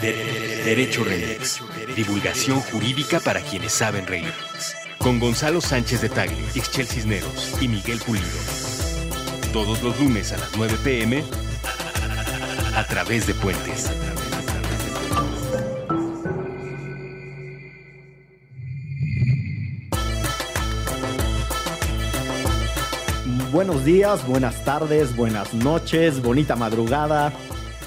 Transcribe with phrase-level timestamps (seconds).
[0.00, 1.60] Derecho Remix.
[1.96, 4.32] Divulgación jurídica para quienes saben reír.
[4.98, 8.26] Con Gonzalo Sánchez de Tagle, Ixchel Cisneros y Miguel Pulido.
[9.52, 11.24] Todos los lunes a las 9 pm
[12.76, 13.90] a través de Puentes.
[23.50, 27.32] Buenos días, buenas tardes, buenas noches, bonita madrugada.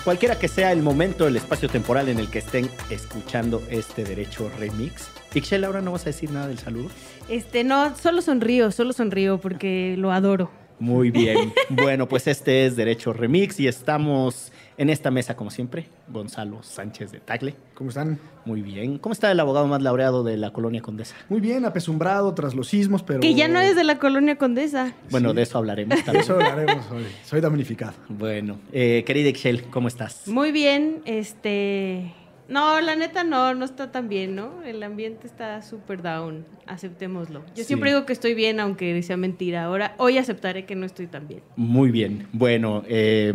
[0.04, 4.52] Cualquiera que sea el momento, el espacio temporal en el que estén escuchando este derecho
[4.58, 5.10] remix.
[5.36, 6.90] Ixchel, ahora no vas a decir nada del saludo.
[7.30, 10.50] Este, no, solo sonrío, solo sonrío porque lo adoro.
[10.80, 11.54] Muy bien.
[11.70, 17.12] bueno, pues este es Derecho Remix y estamos en esta mesa, como siempre, Gonzalo Sánchez
[17.12, 17.54] de Tagle.
[17.76, 18.20] ¿Cómo están?
[18.46, 18.98] Muy bien.
[18.98, 21.16] ¿Cómo está el abogado más laureado de la colonia Condesa?
[21.30, 23.20] Muy bien, apesumbrado tras los sismos, pero...
[23.20, 24.96] Que ya no es de la colonia Condesa.
[25.12, 25.36] Bueno, Sí.
[25.36, 26.24] de eso hablaremos De también.
[26.24, 27.06] eso hablaremos hoy.
[27.24, 27.94] Soy damnificado.
[28.10, 30.28] Bueno, eh, querida Ixchel, ¿cómo estás?
[30.28, 32.12] Muy bien, este...
[32.52, 34.62] No, la neta no, no está tan bien, ¿no?
[34.64, 37.40] El ambiente está súper down, aceptémoslo.
[37.56, 37.64] Yo Sí.
[37.64, 39.64] siempre digo que estoy bien, aunque sea mentira.
[39.64, 41.42] Ahora, hoy aceptaré que no estoy tan bien.
[41.56, 42.28] Muy bien.
[42.34, 43.34] Bueno, eh,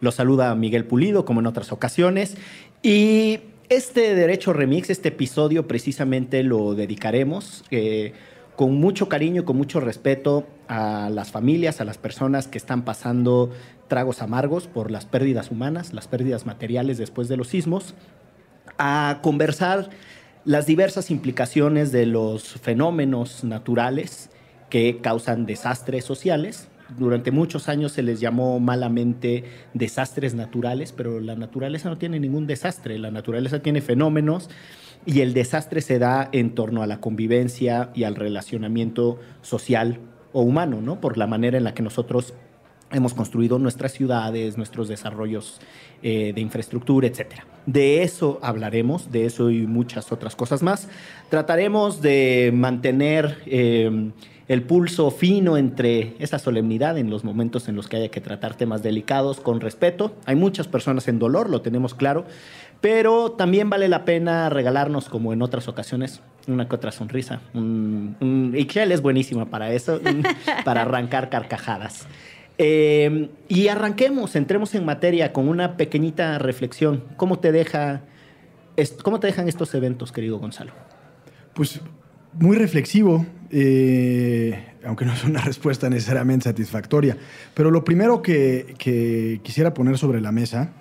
[0.00, 2.36] lo saluda Miguel Pulido, como en otras ocasiones.
[2.82, 8.12] Y este Derecho Remix, este episodio, precisamente lo dedicaremos eh,
[8.54, 12.84] con mucho cariño y con mucho respeto a las familias, a las personas que están
[12.84, 13.50] pasando
[13.88, 17.94] tragos amargos por las pérdidas humanas, las pérdidas materiales después de los sismos,
[18.78, 19.90] a conversar
[20.44, 24.30] las diversas implicaciones de los fenómenos naturales
[24.70, 26.68] que causan desastres sociales.
[26.96, 32.46] Durante muchos años se les llamó malamente desastres naturales, pero la naturaleza no tiene ningún
[32.46, 34.48] desastre, la naturaleza tiene fenómenos
[35.04, 40.00] y el desastre se da en torno a la convivencia y al relacionamiento social
[40.32, 41.00] o humano, ¿no?
[41.00, 42.32] Por la manera en la que nosotros
[42.90, 45.60] hemos construido nuestras ciudades, nuestros desarrollos
[46.02, 47.44] eh, de infraestructura, etcétera.
[47.66, 50.88] De eso hablaremos, de eso y muchas otras cosas más.
[51.28, 54.10] Trataremos de mantener eh,
[54.48, 58.56] el pulso fino entre esa solemnidad en los momentos en los que haya que tratar
[58.56, 60.16] temas delicados con respeto.
[60.24, 62.24] Hay muchas personas en dolor, lo tenemos claro,
[62.80, 67.40] pero también vale la pena regalarnos, como en otras ocasiones, una que otra sonrisa.
[67.52, 70.00] Un, es buenísima para eso,
[70.64, 72.06] para arrancar carcajadas.
[72.58, 77.04] Eh, y arranquemos, entremos en materia con una pequeñita reflexión.
[77.16, 78.02] ¿Cómo te, deja,
[79.04, 80.72] ¿Cómo te dejan estos eventos, querido Gonzalo?
[81.54, 81.80] Pues
[82.32, 87.16] muy reflexivo, eh, aunque no es una respuesta necesariamente satisfactoria.
[87.54, 90.72] Pero lo primero que, que quisiera poner sobre la mesa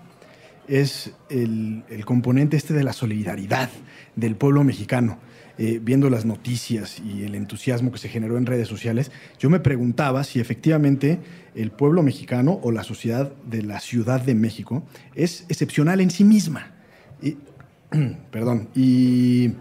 [0.67, 3.69] es el, el componente este de la solidaridad
[4.15, 5.19] del pueblo mexicano.
[5.59, 9.59] Eh, viendo las noticias y el entusiasmo que se generó en redes sociales, yo me
[9.59, 11.19] preguntaba si efectivamente
[11.55, 14.83] el pueblo mexicano o la sociedad de la Ciudad de México
[15.15, 16.73] es excepcional en sí misma.
[18.31, 19.53] Perdón, y,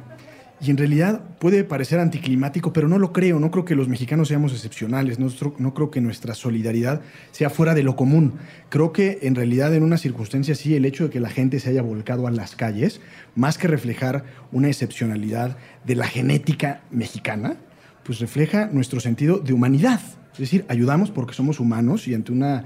[0.59, 3.39] y en realidad puede parecer anticlimático, pero no lo creo.
[3.39, 5.19] No creo que los mexicanos seamos excepcionales.
[5.19, 5.29] No,
[5.59, 8.35] no creo que nuestra solidaridad sea fuera de lo común.
[8.71, 11.69] Creo que en realidad en una circunstancia así, el hecho de que la gente se
[11.69, 13.03] haya volcado a las calles,
[13.35, 17.57] más que reflejar una excepcionalidad de la genética mexicana,
[18.03, 20.01] pues refleja nuestro sentido de humanidad.
[20.33, 22.65] Es decir, ayudamos porque somos humanos y ante una,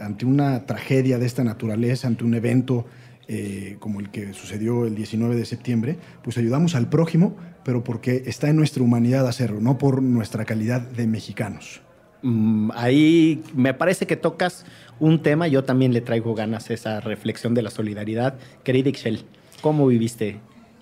[0.00, 2.86] ante una tragedia de esta naturaleza, ante un evento
[3.30, 8.22] eh, como el que sucedió el 19 de septiembre, pues ayudamos al prójimo, pero porque
[8.24, 11.82] está en nuestra humanidad hacerlo, no por nuestra calidad de mexicanos.
[12.22, 14.64] Mm, ahí me parece que tocas
[14.98, 18.38] un tema, yo también le traigo ganas a esa reflexión de la solidaridad.
[18.64, 19.24] Querida Ixchel,
[19.60, 20.40] ¿cómo viviste,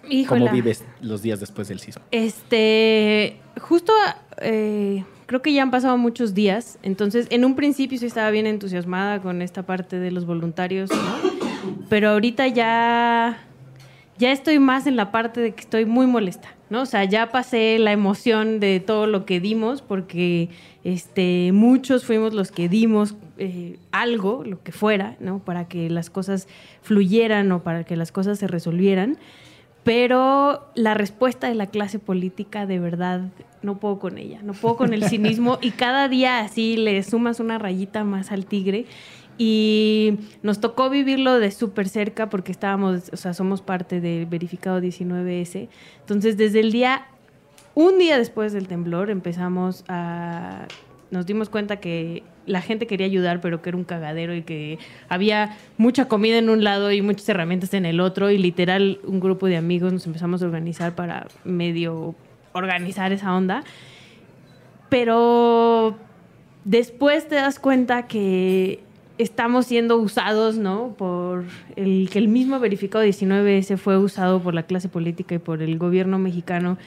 [0.08, 0.42] Híjola.
[0.42, 2.04] cómo vives los días después del sismo?
[2.12, 3.92] Este, justo
[4.40, 8.46] eh, creo que ya han pasado muchos días, entonces en un principio sí estaba bien
[8.46, 11.35] entusiasmada con esta parte de los voluntarios, ¿no?
[11.88, 13.38] Pero ahorita ya,
[14.19, 16.82] ya estoy más en la parte de que estoy muy molesta, ¿no?
[16.82, 20.49] O sea, ya pasé la emoción de todo lo que dimos, porque
[20.84, 25.41] este, muchos fuimos los que dimos eh, algo, lo que fuera, ¿no?
[25.41, 26.49] Para que las cosas
[26.82, 29.19] fluyeran o para que las cosas se resolvieran.
[29.87, 33.29] Pero la respuesta de la clase política, de verdad,
[33.62, 37.38] no puedo con ella, no puedo con el cinismo y cada día así le sumas
[37.38, 38.87] una rayita más al tigre
[39.38, 44.81] y nos tocó vivirlo de súper cerca porque estábamos, o sea, somos parte del verificado
[44.81, 45.69] 19S.
[46.00, 47.06] Entonces, desde el día,
[47.75, 50.67] un día después del temblor, empezamos a,
[51.11, 54.79] nos dimos cuenta que la gente quería ayudar, pero que era un cagadero y que
[55.09, 58.31] había mucha comida en un lado y muchas herramientas en el otro.
[58.31, 62.15] Y literal, un grupo de amigos nos empezamos a organizar para medio
[62.53, 63.65] organizar esa onda.
[64.88, 65.99] Pero
[66.65, 68.86] después te das cuenta que
[69.18, 70.94] estamos siendo usados, ¿no?
[70.96, 71.44] Por
[71.76, 75.78] el que el mismo verificado 19S fue usado por la clase política y por el
[75.78, 76.78] gobierno mexicano.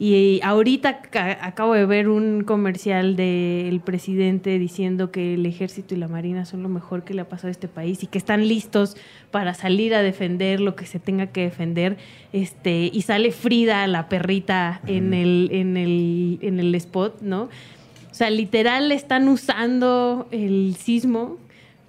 [0.00, 1.00] Y ahorita
[1.40, 6.62] acabo de ver un comercial del presidente diciendo que el ejército y la marina son
[6.62, 8.96] lo mejor que le ha pasado a este país y que están listos
[9.32, 11.96] para salir a defender lo que se tenga que defender.
[12.32, 17.48] Este, y sale Frida, la perrita, en el, en el, en el spot, ¿no?
[18.08, 21.38] O sea, literal están usando el sismo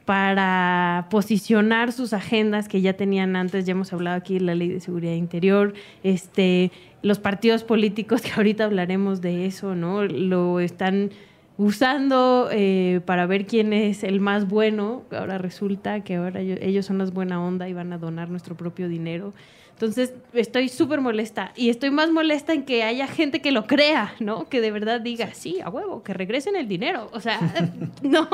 [0.10, 4.68] para posicionar sus agendas que ya tenían antes, ya hemos hablado aquí de la ley
[4.68, 6.72] de seguridad interior, este,
[7.04, 10.04] los partidos políticos, que ahorita hablaremos de eso, ¿no?
[10.06, 11.12] Lo están
[11.60, 15.04] usando eh, para ver quién es el más bueno.
[15.12, 18.90] Ahora resulta que ahora ellos son las buena onda y van a donar nuestro propio
[18.90, 19.36] dinero.
[19.74, 24.16] Entonces estoy súper molesta y estoy más molesta en que haya gente que lo crea,
[24.20, 24.50] ¿no?
[24.50, 27.10] Que de verdad diga, sí, a huevo, que regresen el dinero.
[27.14, 27.40] O sea,
[28.02, 28.28] no,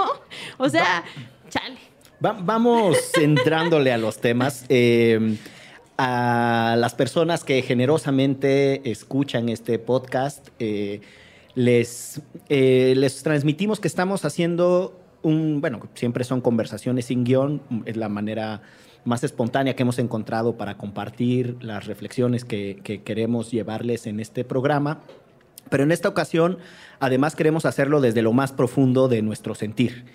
[0.57, 1.03] o sea,
[1.49, 1.77] Chale.
[2.19, 4.65] vamos centrándole a los temas.
[4.69, 5.37] Eh,
[5.97, 11.01] a las personas que generosamente escuchan este podcast, eh,
[11.55, 17.95] les, eh, les transmitimos que estamos haciendo un, bueno, siempre son conversaciones sin guion, es
[17.95, 18.61] la manera
[19.05, 24.43] más espontánea que hemos encontrado para compartir las reflexiones que, que queremos llevarles en este
[24.43, 24.99] programa.
[25.69, 26.59] Pero en esta ocasión,
[26.99, 30.05] además, queremos hacerlo desde lo más profundo de nuestro sentir.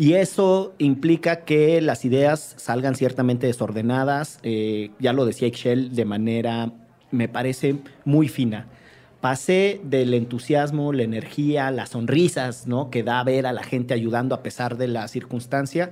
[0.00, 6.06] Y eso implica que las ideas salgan ciertamente desordenadas, eh, ya lo decía Excel, de
[6.06, 6.72] manera,
[7.10, 7.76] me parece,
[8.06, 8.66] muy fina.
[9.20, 12.88] Pasé del entusiasmo, la energía, las sonrisas ¿no?
[12.88, 15.90] que da ver a la gente ayudando a pesar de la circunstancia,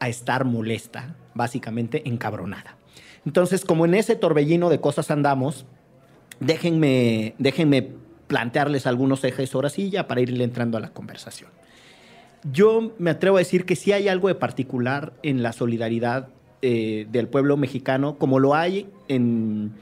[0.00, 2.76] a estar molesta, básicamente encabronada.
[3.24, 5.64] Entonces, como en ese torbellino de cosas andamos,
[6.40, 7.88] déjenme, déjenme
[8.26, 11.48] plantearles algunos ejes ahora sí ya para irle entrando a la conversación.
[12.44, 16.28] Yo me atrevo a decir que sí hay algo de particular en la solidaridad
[16.62, 19.72] eh, del pueblo mexicano, como lo hay en,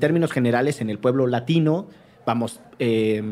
[0.00, 1.86] términos generales en el pueblo latino.
[2.26, 3.22] Vamos, eh,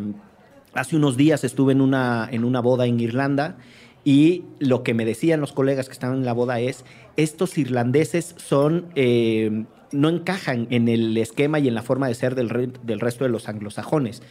[0.75, 3.57] hace unos días estuve en una, en una boda en Irlanda
[4.05, 6.85] y lo que me decían los colegas que estaban en la boda es,
[7.17, 12.37] estos irlandeses son, eh, no encajan en el esquema y en la forma de ser
[12.37, 14.23] del, del resto de los anglosajones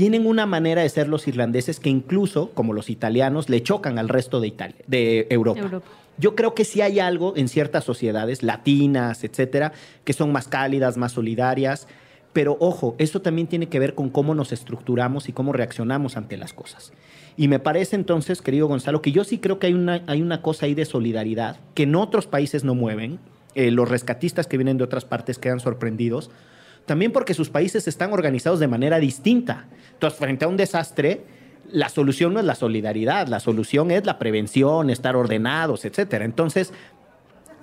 [0.00, 4.08] tienen una manera de ser los irlandeses que incluso, como los italianos, le chocan al
[4.08, 5.82] resto de, Italia, de Europa.
[6.16, 9.74] Yo creo que sí hay algo en ciertas sociedades latinas, etcétera,
[10.04, 11.86] que son más cálidas, más solidarias.
[12.32, 16.38] Pero ojo, eso también tiene que ver con cómo nos estructuramos y cómo reaccionamos ante
[16.38, 16.94] las cosas.
[17.36, 20.40] Y me parece entonces, querido Gonzalo, que yo sí creo que hay una, hay una
[20.40, 23.18] cosa ahí de solidaridad que en otros países no mueven.
[23.54, 26.30] Eh, los rescatistas que vienen de otras partes quedan sorprendidos
[26.86, 29.66] también porque sus países están organizados de manera distinta.
[29.92, 31.24] Entonces, frente a un desastre,
[31.72, 36.14] la solución no es la solidaridad, la solución es la prevención, estar ordenados, etc.
[36.22, 36.72] Entonces,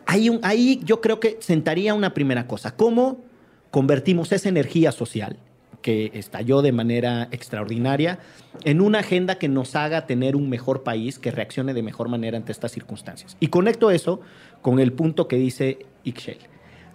[0.06, 2.76] ahí, ahí yo creo que sentaría una primera cosa.
[2.76, 3.24] ¿Cómo
[3.72, 5.38] convertimos esa energía social
[5.82, 8.20] que estalló de manera extraordinaria
[8.64, 12.38] en una agenda que nos haga tener un mejor país, que reaccione de mejor manera
[12.38, 13.38] ante estas circunstancias?
[13.40, 14.22] Y conecto eso
[14.62, 16.40] con el punto que dice Ixchel.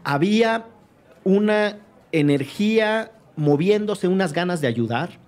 [0.04, 0.66] Había
[1.24, 1.78] una
[2.12, 5.18] energía moviéndose, unas ganas de ayudar,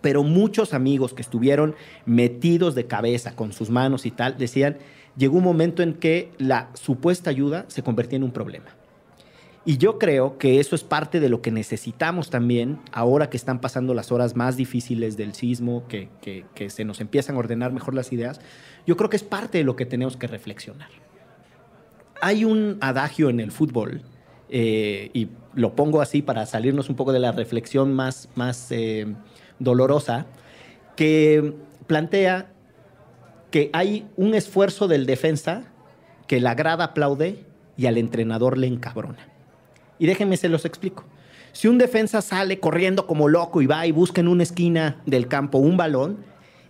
[0.00, 1.74] pero muchos amigos que estuvieron
[2.04, 4.76] metidos de cabeza con sus manos y tal, decían,
[5.16, 8.66] llegó un momento en que la supuesta ayuda se convertía en un problema.
[9.64, 13.60] Y yo creo que eso es parte de lo que necesitamos también ahora que están
[13.60, 17.94] pasando las horas más difíciles del sismo, que, que se nos empiezan a ordenar mejor
[17.94, 18.40] las ideas.
[18.86, 20.88] Yo creo que es parte de lo que tenemos que reflexionar.
[22.22, 24.02] Hay un adagio en el fútbol
[24.50, 29.06] eh, y lo pongo así para salirnos un poco de la reflexión más, más eh,
[29.58, 30.26] dolorosa,
[30.96, 31.54] que
[31.86, 32.50] plantea
[33.50, 35.64] que hay un esfuerzo del defensa
[36.26, 37.44] que la grada aplaude
[37.76, 39.28] y al entrenador le encabrona.
[39.98, 41.04] Y déjenme se los explico.
[41.52, 45.28] Si un defensa sale corriendo como loco y va y busca en una esquina del
[45.28, 46.18] campo un balón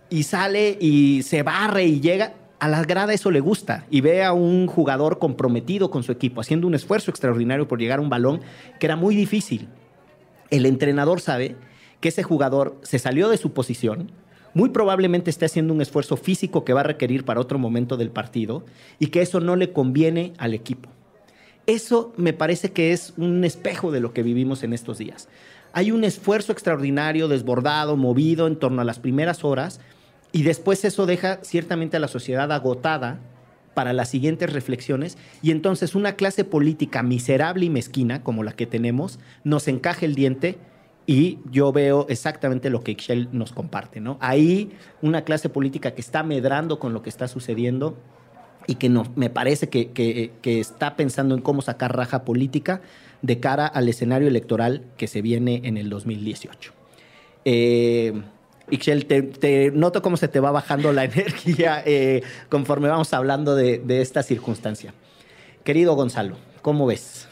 [0.09, 4.23] y sale y se barre y llega, a la grada eso le gusta y ve
[4.23, 8.09] a un jugador comprometido con su equipo, haciendo un esfuerzo extraordinario por llegar a un
[8.09, 8.41] balón
[8.79, 9.69] que era muy difícil.
[10.49, 11.55] El entrenador sabe
[12.01, 14.11] que ese jugador se salió de su posición,
[14.53, 18.09] muy probablemente esté haciendo un esfuerzo físico que va a requerir para otro momento del
[18.09, 18.65] partido
[18.97, 20.89] y que eso no le conviene al equipo.
[21.67, 25.29] Eso me parece que es un espejo de lo que vivimos en estos días.
[25.71, 29.79] Hay un esfuerzo extraordinario, desbordado, movido en torno a las primeras horas,
[30.31, 33.19] y después eso deja ciertamente a la sociedad agotada
[33.73, 38.65] para las siguientes reflexiones y entonces una clase política miserable y mezquina como la que
[38.65, 40.57] tenemos nos encaja el diente
[41.05, 44.17] y yo veo exactamente lo que Ixchel nos comparte, ¿no?
[44.21, 44.71] Ahí
[45.01, 47.97] una clase política que está medrando con lo que está sucediendo
[48.67, 52.81] y que no, me parece que, que, está pensando en cómo sacar raja política
[53.23, 56.73] de cara al escenario electoral que se viene en el 2018.
[57.45, 58.21] Eh,
[58.71, 64.01] Ixchel, te, noto cómo se te va bajando la energía eh, conforme vamos hablando de,
[64.01, 64.93] esta circunstancia.
[65.63, 67.27] Querido Gonzalo, ¿cómo ves?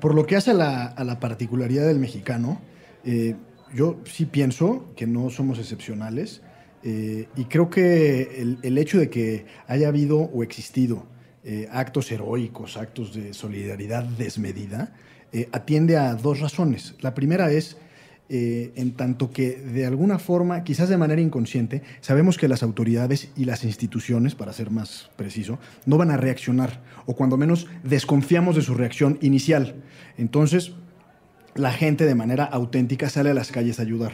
[0.00, 2.60] Por lo que hace a la, particularidad del mexicano,
[3.04, 3.36] eh,
[3.74, 6.42] yo sí pienso que no somos excepcionales
[6.82, 11.06] eh, y creo que el, el, hecho de que haya habido o existido
[11.72, 14.92] actos heroicos, actos de solidaridad desmedida,
[15.50, 16.94] atiende a dos razones.
[17.00, 17.78] La primera es
[18.30, 23.30] eh, en tanto que de alguna forma, quizás de manera inconsciente, sabemos que las autoridades
[23.36, 28.54] y las instituciones, para ser más preciso, no van a reaccionar, o cuando menos desconfiamos
[28.54, 29.76] de su reacción inicial.
[30.18, 30.72] Entonces,
[31.54, 34.12] la gente de manera auténtica sale a las calles a ayudar.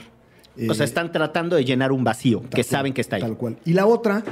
[0.69, 3.23] O sea, están tratando de llenar un vacío que cual, saben que está ahí.
[3.23, 3.59] Tal cual.
[3.65, 4.23] Y la otra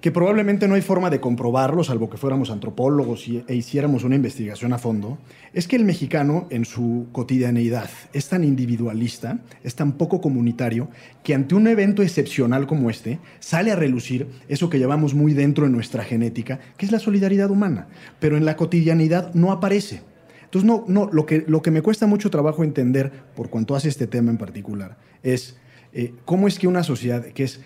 [0.00, 4.72] que probablemente no hay forma de comprobarlo, salvo que fuéramos antropólogos e hiciéramos una investigación
[4.72, 5.18] a fondo,
[5.52, 10.88] es que el mexicano en su cotidianeidad es tan individualista, es tan poco comunitario,
[11.22, 15.64] que ante un evento excepcional como este sale a relucir eso que llevamos muy dentro
[15.64, 20.02] de nuestra genética, que es la solidaridad humana, pero en la cotidianidad no aparece.
[20.44, 23.88] Entonces, no, no, lo, que, lo que me cuesta mucho trabajo entender, por cuanto hace
[23.88, 25.56] este tema en particular, es
[25.94, 27.60] eh, cómo es que una sociedad que es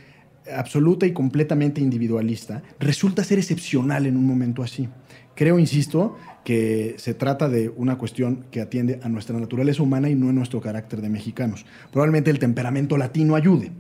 [0.55, 4.89] absoluta y completamente individualista, resulta ser excepcional en un momento así.
[5.35, 10.15] Creo, insisto, que se trata de una cuestión que atiende a nuestra naturaleza humana y
[10.15, 11.67] no a nuestro carácter de mexicanos.
[11.93, 13.73] Probablemente el temperamento latino ayude.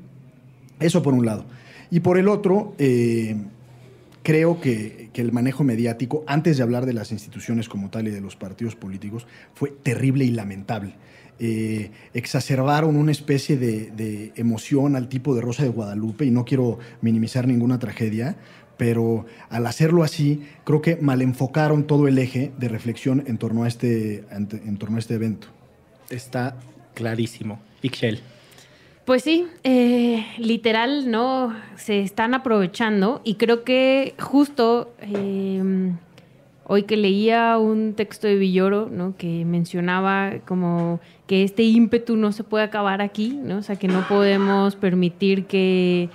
[0.78, 1.46] Eso por un lado.
[1.90, 3.36] Y por el otro, eh,
[4.22, 8.10] creo que, que, el manejo mediático, antes de hablar de las instituciones como tal y
[8.10, 10.96] de los partidos políticos, fue terrible y lamentable
[11.38, 16.44] eh, exacerbaron una especie de, de, emoción al tipo de Rosa de Guadalupe, y no
[16.44, 18.36] quiero minimizar ninguna tragedia,
[18.76, 23.68] pero al hacerlo así, creo que malenfocaron todo el eje de reflexión en torno a
[23.68, 25.48] este, en torno a este evento.
[26.10, 26.56] Está
[26.94, 27.60] clarísimo.
[27.82, 28.20] Ixchel.
[29.06, 31.54] Pues sí, eh, literal, ¿no?
[31.76, 35.62] Se están aprovechando y creo que justo eh,
[36.68, 38.90] hoy que leía un texto de Villoro.
[39.18, 43.58] Que mencionaba como que este ímpetu no se puede acabar aquí, ¿no?
[43.58, 46.08] O sea, que no podemos permitir que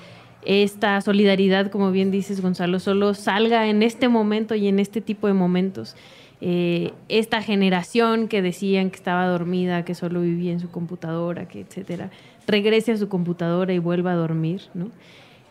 [0.44, 5.28] esta solidaridad, como bien dices, Gonzalo, solo salga en este momento y en este tipo
[5.28, 5.96] de momentos.
[6.44, 11.62] Eh, esta generación que decían que estaba dormida, que solo vivía en su computadora, que
[11.62, 12.10] etcétera,
[12.48, 14.62] regrese a su computadora y vuelva a dormir.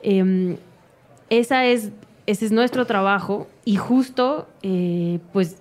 [0.02, 0.56] Eh,
[1.28, 1.92] esa es,
[2.30, 5.56] ese es nuestro trabajo y justo, eh, pues,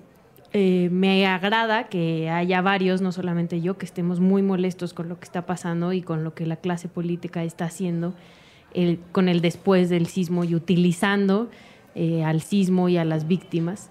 [0.53, 5.19] eh, me agrada que haya varios, no solamente yo, que estemos muy molestos con lo
[5.19, 8.13] que está pasando y con lo que la clase política está haciendo
[8.73, 11.49] el, con el después del sismo y utilizando
[11.95, 13.89] eh, al sismo y a las víctimas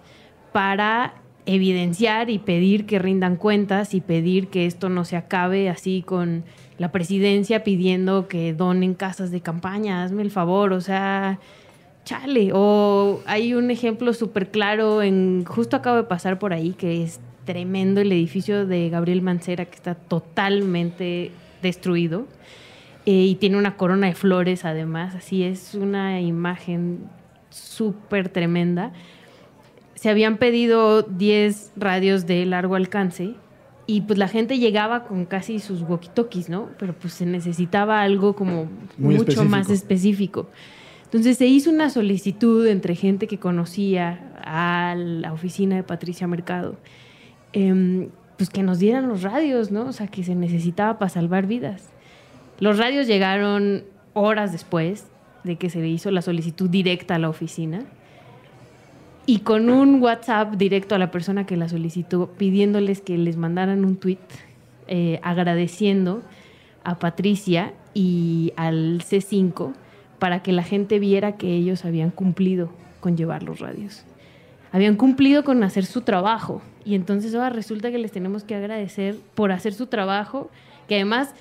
[0.52, 1.14] para
[1.46, 6.44] evidenciar y pedir que rindan cuentas y pedir que esto no se acabe así con
[6.76, 11.38] la presidencia pidiendo que donen casas de campaña, hazme el favor, o sea,
[12.08, 12.50] chale.
[12.54, 17.20] O hay un ejemplo súper claro en, justo acabo de pasar por ahí, que es
[17.44, 22.26] tremendo el edificio de Gabriel Mancera, que está totalmente destruido.
[23.04, 27.00] Eh, y tiene una corona de flores además, así es una imagen
[27.50, 28.92] súper tremenda.
[29.94, 33.34] Se habían pedido 10 radios de largo alcance
[33.86, 36.68] y pues la gente llegaba con casi sus walkie-talkies, ¿no?
[36.78, 39.44] Pero pues se necesitaba algo como Muy mucho específico.
[39.50, 40.46] más específico.
[41.08, 46.76] Entonces se hizo una solicitud entre gente que conocía a la oficina de Patricia Mercado,
[47.54, 49.86] eh, pues que nos dieran los radios, ¿no?
[49.86, 51.88] O sea, que se necesitaba para salvar vidas.
[52.60, 55.06] Los radios llegaron horas después
[55.44, 57.84] de que se hizo la solicitud directa a la oficina
[59.24, 63.84] y con un WhatsApp directo a la persona que la solicitó pidiéndoles que les mandaran
[63.86, 64.18] un tweet
[64.88, 66.22] eh, agradeciendo
[66.84, 69.72] a Patricia y al C5
[70.18, 72.70] para que la gente viera que ellos habían cumplido
[73.00, 74.04] con llevar los radios.
[74.72, 76.62] Habían cumplido con hacer su trabajo.
[76.84, 80.50] Y entonces ahora resulta que les tenemos que agradecer por hacer su trabajo,
[80.88, 81.34] que además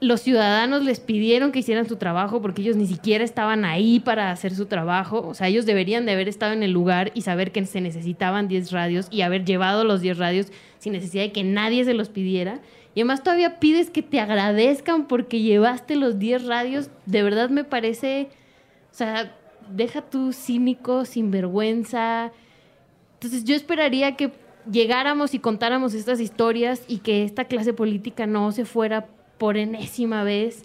[0.00, 4.30] los ciudadanos les pidieron que hicieran su trabajo porque ellos ni siquiera estaban ahí para
[4.30, 5.26] hacer su trabajo.
[5.26, 8.48] O sea, ellos deberían de haber estado en el lugar y saber que se necesitaban
[8.48, 10.46] 10 radios y haber llevado los 10 radios
[10.78, 12.60] sin necesidad de que nadie se los pidiera.
[12.94, 16.90] Y además todavía pides que te agradezcan porque llevaste los 10 radios.
[17.06, 18.28] De verdad me parece,
[18.92, 19.36] o sea,
[19.68, 22.32] deja tú cínico, sinvergüenza.
[23.14, 24.32] Entonces yo esperaría que
[24.70, 29.06] llegáramos y contáramos estas historias y que esta clase política no se fuera
[29.38, 30.64] por enésima vez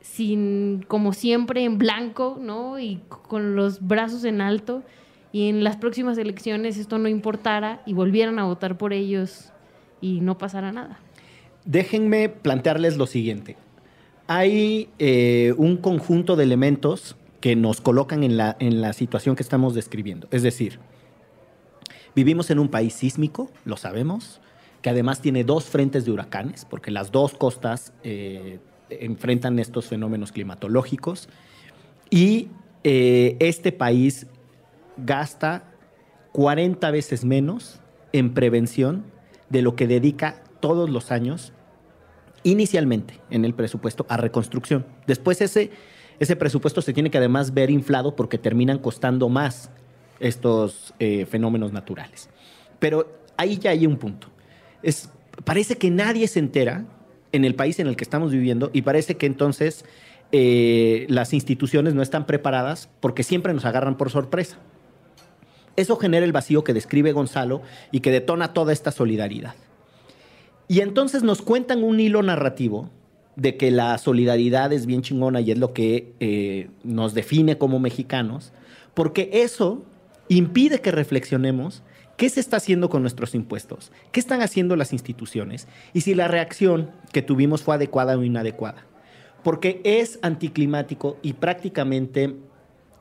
[0.00, 2.78] sin, como siempre, en blanco, ¿no?
[2.78, 4.82] Y con los brazos en alto
[5.32, 9.52] y en las próximas elecciones esto no importara y volvieran a votar por ellos
[10.00, 10.98] y no pasara nada.
[11.68, 13.58] Déjenme plantearles lo siguiente.
[14.26, 19.42] Hay eh, un conjunto de elementos que nos colocan en la, en la situación que
[19.42, 20.28] estamos describiendo.
[20.30, 20.78] Es decir,
[22.16, 24.40] vivimos en un país sísmico, lo sabemos,
[24.80, 30.32] que además tiene dos frentes de huracanes, porque las dos costas eh, enfrentan estos fenómenos
[30.32, 31.28] climatológicos.
[32.08, 32.48] Y
[32.82, 34.26] eh, este país
[34.96, 35.64] gasta
[36.32, 37.78] 40 veces menos
[38.14, 39.04] en prevención
[39.50, 41.52] de lo que dedica todos los años
[42.50, 44.86] inicialmente en el presupuesto a reconstrucción.
[45.06, 45.70] Después ese,
[46.18, 49.70] ese presupuesto se tiene que además ver inflado porque terminan costando más
[50.20, 52.28] estos eh, fenómenos naturales.
[52.78, 54.28] Pero ahí ya hay un punto.
[54.82, 55.10] Es,
[55.44, 56.84] parece que nadie se entera
[57.32, 59.84] en el país en el que estamos viviendo y parece que entonces
[60.32, 64.58] eh, las instituciones no están preparadas porque siempre nos agarran por sorpresa.
[65.76, 67.62] Eso genera el vacío que describe Gonzalo
[67.92, 69.54] y que detona toda esta solidaridad.
[70.68, 72.90] Y entonces nos cuentan un hilo narrativo
[73.36, 77.78] de que la solidaridad es bien chingona y es lo que eh, nos define como
[77.78, 78.52] mexicanos,
[78.94, 79.82] porque eso
[80.28, 81.82] impide que reflexionemos
[82.16, 86.28] qué se está haciendo con nuestros impuestos, qué están haciendo las instituciones y si la
[86.28, 88.84] reacción que tuvimos fue adecuada o inadecuada.
[89.44, 92.34] Porque es anticlimático y prácticamente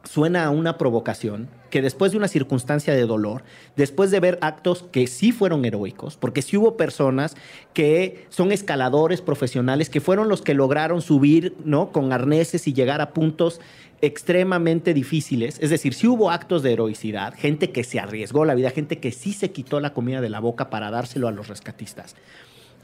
[0.03, 3.43] suena a una provocación que después de una circunstancia de dolor,
[3.75, 7.35] después de ver actos que sí fueron heroicos, porque sí hubo personas
[7.73, 11.91] que son escaladores profesionales, que fueron los que lograron subir ¿no?
[11.91, 13.59] con arneses y llegar a puntos
[14.01, 18.69] extremadamente difíciles, es decir, sí hubo actos de heroicidad, gente que se arriesgó la vida,
[18.69, 22.15] gente que sí se quitó la comida de la boca para dárselo a los rescatistas.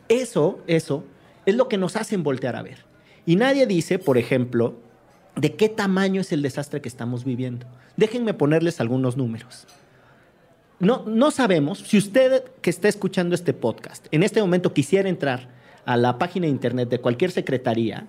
[0.10, 1.04] Eso, eso
[1.46, 2.86] es lo que nos hacen voltear a ver.
[3.26, 4.76] Y nadie dice, por ejemplo,
[5.36, 7.68] de qué tamaño es el desastre que estamos viviendo.
[7.98, 9.68] Déjenme ponerles algunos números.
[10.80, 15.48] No, no sabemos, si usted que está escuchando este podcast en este momento quisiera entrar
[15.86, 18.08] a la página de internet de cualquier secretaría,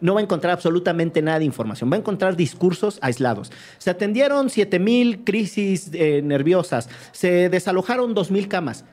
[0.00, 3.50] no va a encontrar absolutamente nada de información, va a encontrar discursos aislados.
[3.78, 8.84] Se atendieron 7.000 crisis eh, nerviosas, se desalojaron 2.000 camas.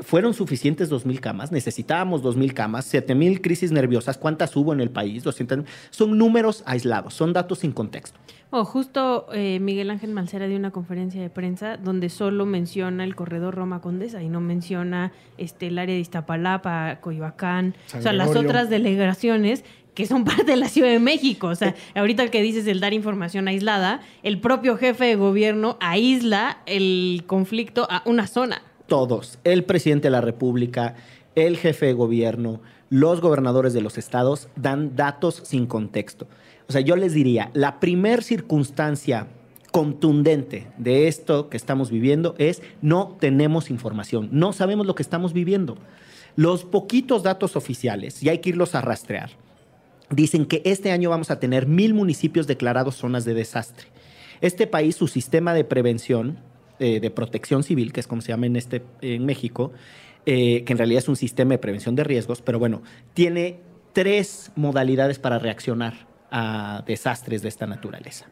[0.00, 1.52] ¿Fueron suficientes 2.000 camas?
[1.52, 4.18] Necesitábamos 2.000 camas, 7.000 crisis nerviosas.
[4.18, 5.22] ¿Cuántas hubo en el país?
[5.24, 5.64] 200.
[5.90, 8.18] Son números aislados, son datos sin contexto.
[8.50, 13.16] Oh, justo eh, Miguel Ángel Malcera dio una conferencia de prensa donde solo menciona el
[13.16, 18.36] corredor Roma Condesa y no menciona este, el área de Iztapalapa, Coyoacán, o sea, las
[18.36, 21.48] otras delegaciones que son parte de la Ciudad de México.
[21.48, 26.58] O sea, ahorita que dices el dar información aislada, el propio jefe de gobierno aísla
[26.66, 28.62] el conflicto a una zona.
[28.86, 30.94] Todos, el presidente de la República,
[31.34, 36.26] el jefe de gobierno, los gobernadores de los estados, dan datos sin contexto.
[36.68, 39.28] O sea, yo les diría, la primer circunstancia
[39.72, 45.32] contundente de esto que estamos viviendo es no tenemos información, no sabemos lo que estamos
[45.32, 45.76] viviendo.
[46.34, 49.30] Los poquitos datos oficiales, y hay que irlos a rastrear,
[50.10, 53.88] dicen que este año vamos a tener mil municipios declarados zonas de desastre.
[54.40, 56.38] Este país, su sistema de prevención,
[56.78, 59.72] eh, de protección civil, que es como se llama en, este, en México,
[60.26, 62.82] eh, que en realidad es un sistema de prevención de riesgos, pero bueno,
[63.14, 63.60] tiene
[63.92, 68.26] tres modalidades para reaccionar a desastres de esta naturaleza.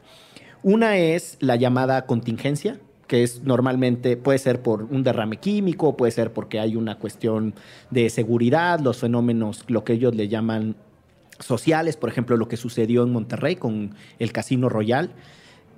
[0.64, 6.10] Una es la llamada contingencia, que es normalmente puede ser por un derrame químico, puede
[6.10, 7.54] ser porque hay una cuestión
[7.90, 10.76] de seguridad, los fenómenos, lo que ellos le llaman
[11.38, 15.12] sociales, por ejemplo, lo que sucedió en Monterrey con el Casino Royal.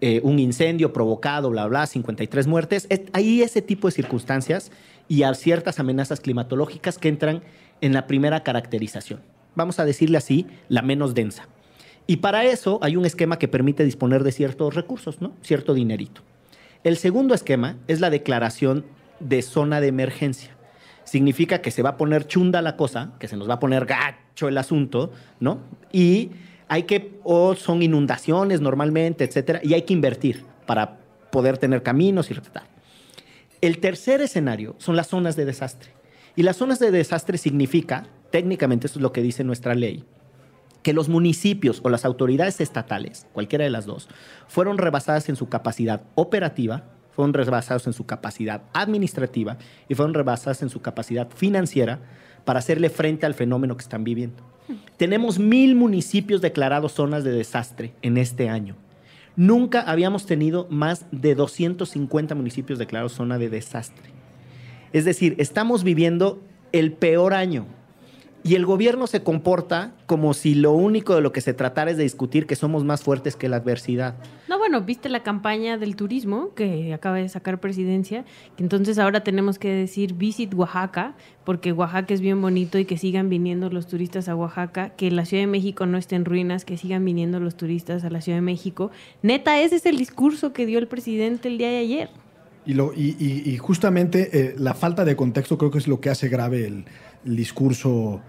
[0.00, 2.86] Eh, un incendio provocado, bla, bla, 53 muertes.
[3.12, 4.70] hay ese tipo de circunstancias
[5.08, 7.42] y a ciertas amenazas climatológicas que entran
[7.80, 9.20] en la primera caracterización.
[9.54, 11.48] Vamos a decirle así, la menos densa.
[12.06, 15.32] Y para eso hay un esquema que permite disponer de ciertos recursos, ¿no?
[15.42, 16.22] Cierto dinerito.
[16.84, 18.84] El segundo esquema es la declaración
[19.18, 20.56] de zona de emergencia.
[21.04, 23.86] Significa que se va a poner chunda la cosa, que se nos va a poner
[23.86, 25.60] gacho el asunto, ¿no?
[25.92, 26.30] Y
[26.68, 30.98] hay que, o son inundaciones normalmente, etcétera, y hay que invertir para
[31.30, 32.75] poder tener caminos y retratar.
[33.66, 35.90] El tercer escenario son las zonas de desastre.
[36.36, 40.04] Y las zonas de desastre significa, técnicamente eso es lo que dice nuestra ley,
[40.84, 44.08] que los municipios o las autoridades estatales, cualquiera de las dos,
[44.46, 50.62] fueron rebasadas en su capacidad operativa, fueron rebasadas en su capacidad administrativa y fueron rebasadas
[50.62, 51.98] en su capacidad financiera
[52.44, 54.44] para hacerle frente al fenómeno que están viviendo.
[54.96, 58.76] Tenemos mil municipios declarados zonas de desastre en este año.
[59.36, 64.10] Nunca habíamos tenido más de 250 municipios declarados zona de desastre.
[64.92, 67.66] Es decir, estamos viviendo el peor año.
[68.46, 71.96] Y el gobierno se comporta como si lo único de lo que se tratara es
[71.96, 74.14] de discutir que somos más fuertes que la adversidad.
[74.48, 78.24] No, bueno, viste la campaña del turismo que acaba de sacar presidencia,
[78.56, 82.96] que entonces ahora tenemos que decir Visit Oaxaca, porque Oaxaca es bien bonito y que
[82.98, 86.64] sigan viniendo los turistas a Oaxaca, que la Ciudad de México no esté en ruinas,
[86.64, 88.92] que sigan viniendo los turistas a la Ciudad de México.
[89.22, 92.10] Neta, ese es el discurso que dio el presidente el día de ayer.
[92.64, 96.00] Y, lo, y, y, y justamente eh, la falta de contexto creo que es lo
[96.00, 96.84] que hace grave el,
[97.24, 98.20] el discurso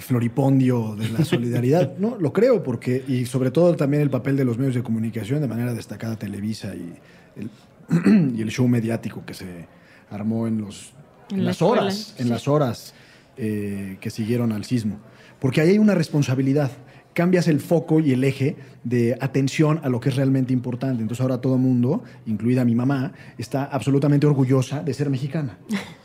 [0.00, 1.92] floripondio de la solidaridad.
[1.98, 5.40] No, lo creo, porque, y sobre todo también el papel de los medios de comunicación,
[5.40, 6.94] de manera destacada Televisa y
[7.36, 9.66] el, y el show mediático que se
[10.10, 10.92] armó en, los,
[11.30, 12.30] en, En la las escuela, horas, en sí.
[12.30, 12.94] las horas
[13.36, 14.98] eh, que siguieron al sismo.
[15.40, 16.70] Porque ahí hay una responsabilidad.
[17.14, 21.02] Cambias el foco y el eje de atención a lo que es realmente importante.
[21.02, 25.58] Entonces ahora todo el mundo, incluida mi mamá, está absolutamente orgullosa de ser mexicana.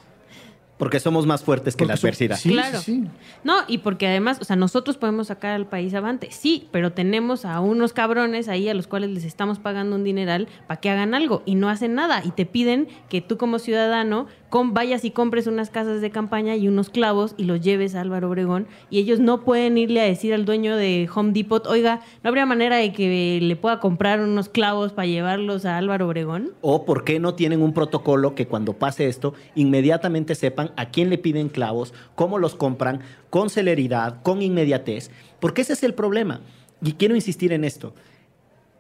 [0.78, 2.36] Porque somos más fuertes que la Porque adversidad.
[2.38, 2.80] sí, Claro.
[2.80, 3.08] sí, sí.
[3.44, 7.46] No, y porque además, o sea, nosotros podemos sacar al país avante, sí, pero tenemos
[7.46, 11.14] a unos cabrones ahí a los cuales les estamos pagando un dineral para que hagan
[11.16, 15.12] algo y no hacen nada y te piden que tú como ciudadano com- vayas y
[15.12, 19.00] compres unas casas de campaña y unos clavos y los lleves a Álvaro Obregón y
[19.00, 22.78] ellos no pueden irle a decir al dueño de Home Depot, oiga, ¿no habría manera
[22.78, 26.52] de que le pueda comprar unos clavos para llevarlos a Álvaro Obregón?
[26.62, 31.10] O por qué no tienen un protocolo que cuando pase esto, inmediatamente sepan a quién
[31.10, 35.10] le piden clavos, cómo los compran, con celeridad, con inmediatez.
[35.40, 36.42] Porque ese es el problema.
[36.82, 37.94] Y quiero insistir en esto.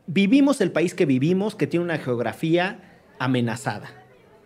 [0.05, 2.79] Vivimos el país que vivimos, que tiene una geografía
[3.19, 3.89] amenazada,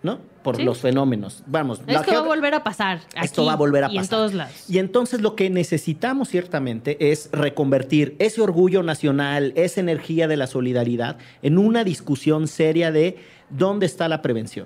[0.02, 0.20] ¿no?
[0.42, 0.64] Por Sí.
[0.64, 1.44] los fenómenos.
[1.46, 3.02] Vamos, Esto va a volver a pasar.
[3.22, 4.04] Esto va a volver a y pasar.
[4.04, 4.68] en todos lados.
[4.68, 10.48] Y entonces lo que necesitamos ciertamente es reconvertir ese orgullo nacional, esa energía de la
[10.48, 13.18] solidaridad, en una discusión seria de
[13.52, 14.66] dónde está la prevención.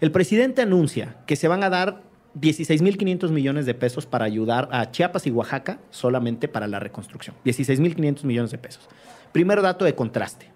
[0.00, 2.02] El presidente anuncia que se van a dar
[2.40, 7.36] 16.500 millones de pesos para ayudar a Chiapas y Oaxaca solamente para la reconstrucción.
[7.44, 8.88] 16.500 millones de pesos.
[9.32, 10.50] Primer dato de contraste.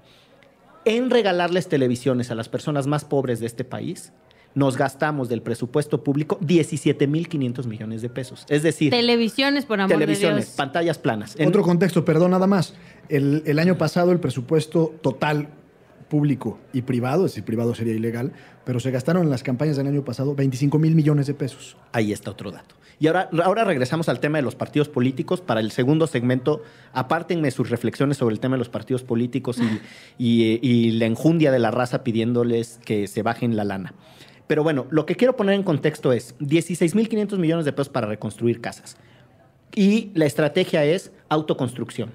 [0.84, 4.12] En regalarles televisiones a las personas más pobres de este país,
[4.54, 8.46] nos gastamos del presupuesto público 17.500 millones de pesos.
[8.48, 10.56] Es decir, Televisiones, por amor de televisiones, Dios.
[10.56, 11.36] pantallas planas.
[11.38, 12.74] En- Otro contexto, perdón, nada más.
[13.08, 15.48] El, el año pasado el presupuesto total
[16.08, 18.32] público y privado, es decir, privado sería ilegal,
[18.64, 21.76] pero se gastaron en las campañas del año pasado 25 mil millones de pesos.
[21.92, 22.74] Ahí está otro dato.
[23.00, 25.40] Y ahora, ahora regresamos al tema de los partidos políticos.
[25.40, 29.78] Para el segundo segmento, apártenme sus reflexiones sobre el tema de los partidos políticos y,
[30.18, 33.94] y- y la enjundia de la raza pidiéndoles que se bajen la lana.
[34.48, 38.60] Pero bueno, lo que quiero poner en contexto es 16.500 millones de pesos para reconstruir
[38.60, 38.96] casas.
[39.76, 42.10] Y la estrategia es autoconstrucción.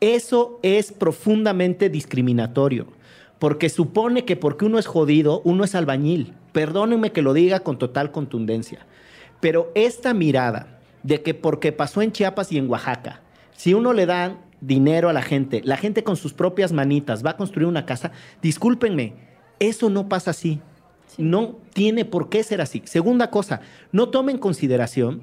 [0.00, 2.88] Eso es profundamente discriminatorio,
[3.42, 6.32] porque supone que porque uno es jodido, uno es albañil.
[6.52, 8.86] Perdónenme que lo diga con total contundencia,
[9.40, 13.20] pero esta mirada de que porque pasó en Chiapas y en Oaxaca,
[13.56, 17.30] si uno le da dinero a la gente, la gente con sus propias manitas va
[17.30, 19.14] a construir una casa, discúlpenme,
[19.58, 20.60] eso no pasa así.
[21.18, 22.82] No tiene por qué ser así.
[22.84, 25.20] Segunda cosa, no tome en consideración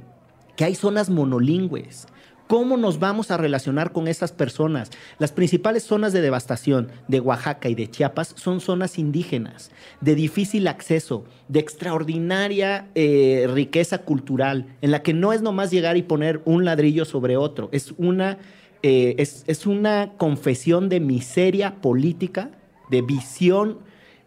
[0.58, 2.06] que hay zonas monolingües.
[2.50, 4.90] ¿Cómo nos vamos a relacionar con esas personas?
[5.20, 9.70] Las principales zonas de devastación de Oaxaca y de Chiapas son zonas indígenas,
[10.02, 15.96] de difícil acceso, de extraordinaria eh, riqueza cultural, en la que no es nomás llegar
[15.96, 18.40] y poner un ladrillo sobre otro, es una,
[18.82, 22.50] eh, es, es una confesión de miseria política,
[22.90, 23.78] de visión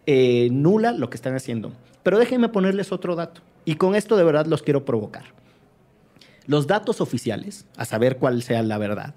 [0.07, 1.73] eh, nula lo que están haciendo.
[2.05, 5.42] Pero déjenme ponerles otro dato, y con esto de verdad los quiero provocar.
[6.47, 9.15] Los datos oficiales, a saber cuál sea la verdad,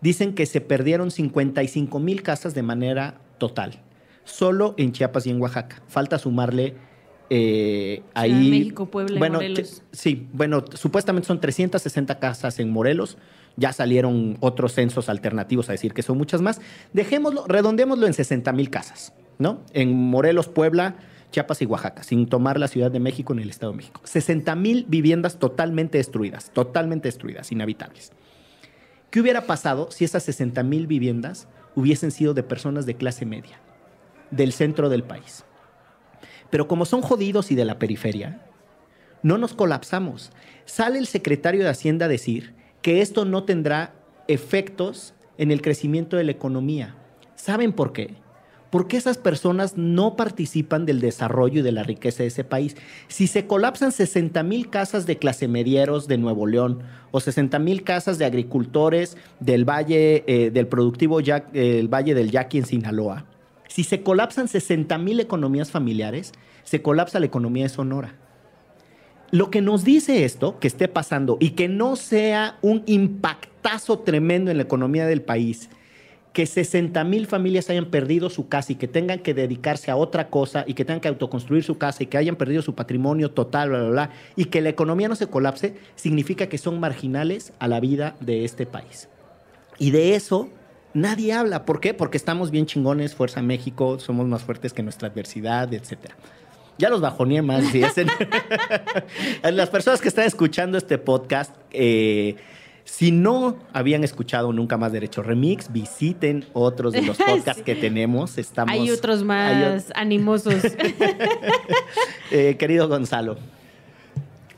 [0.00, 3.80] dicen que se perdieron 55 mil casas de manera total,
[4.24, 5.82] solo en Chiapas y en Oaxaca.
[5.88, 6.74] Falta sumarle
[7.30, 8.32] eh, ahí.
[8.44, 9.82] de México, Puebla y bueno, Morelos.
[9.90, 13.18] que- sí, bueno, supuestamente son 360 casas en Morelos.
[13.56, 16.60] Ya salieron otros censos alternativos a decir que son muchas más.
[16.92, 19.62] Dejémoslo, redondémoslo en 60 mil casas, ¿no?
[19.72, 20.96] En Morelos, Puebla,
[21.30, 24.00] Chiapas y Oaxaca, sin tomar la Ciudad de México ni el Estado de México.
[24.04, 28.12] 60 mil viviendas totalmente destruidas, totalmente destruidas, inhabitables.
[29.10, 33.60] ¿Qué hubiera pasado si esas 60 mil viviendas hubiesen sido de personas de clase media,
[34.30, 35.44] del centro del país?
[36.50, 38.42] Pero como son jodidos y de la periferia,
[39.22, 40.32] no nos colapsamos.
[40.64, 43.94] Sale el secretario de Hacienda a decir que esto no tendrá
[44.28, 46.94] efectos en el crecimiento de la economía.
[47.34, 48.14] ¿Saben por qué?
[48.70, 52.76] Porque esas personas no participan del desarrollo y de la riqueza de ese país.
[53.08, 56.80] Si se colapsan 60 mil casas de clase medieros de Nuevo León
[57.12, 62.58] o 60 mil casas de agricultores del valle, eh, del productivo el valle del Yaqui
[62.58, 63.26] en Sinaloa,
[63.68, 66.32] si se colapsan 60 mil economías familiares,
[66.64, 68.14] se colapsa la economía de Sonora.
[69.30, 74.50] Lo que nos dice esto, que esté pasando y que no sea un impactazo tremendo
[74.50, 75.68] en la economía del país,
[76.36, 80.28] que 60 mil familias hayan perdido su casa y que tengan que dedicarse a otra
[80.28, 83.70] cosa y que tengan que autoconstruir su casa y que hayan perdido su patrimonio total,
[83.70, 87.68] bla, bla, bla, y que la economía no se colapse, significa que son marginales a
[87.68, 89.08] la vida de este país.
[89.78, 90.50] Y de eso
[90.92, 91.64] nadie habla.
[91.64, 91.94] ¿Por qué?
[91.94, 96.16] Porque estamos bien chingones, Fuerza México, somos más fuertes que nuestra adversidad, etcétera.
[96.76, 97.64] Ya los bajoné más.
[99.42, 102.36] Las personas que están escuchando este podcast, eh,
[102.86, 108.38] si no habían escuchado nunca más Derecho Remix, visiten otros de los podcasts que tenemos.
[108.38, 110.54] Estamos, hay otros más animosos.
[112.32, 113.36] Eh, querido Gonzalo.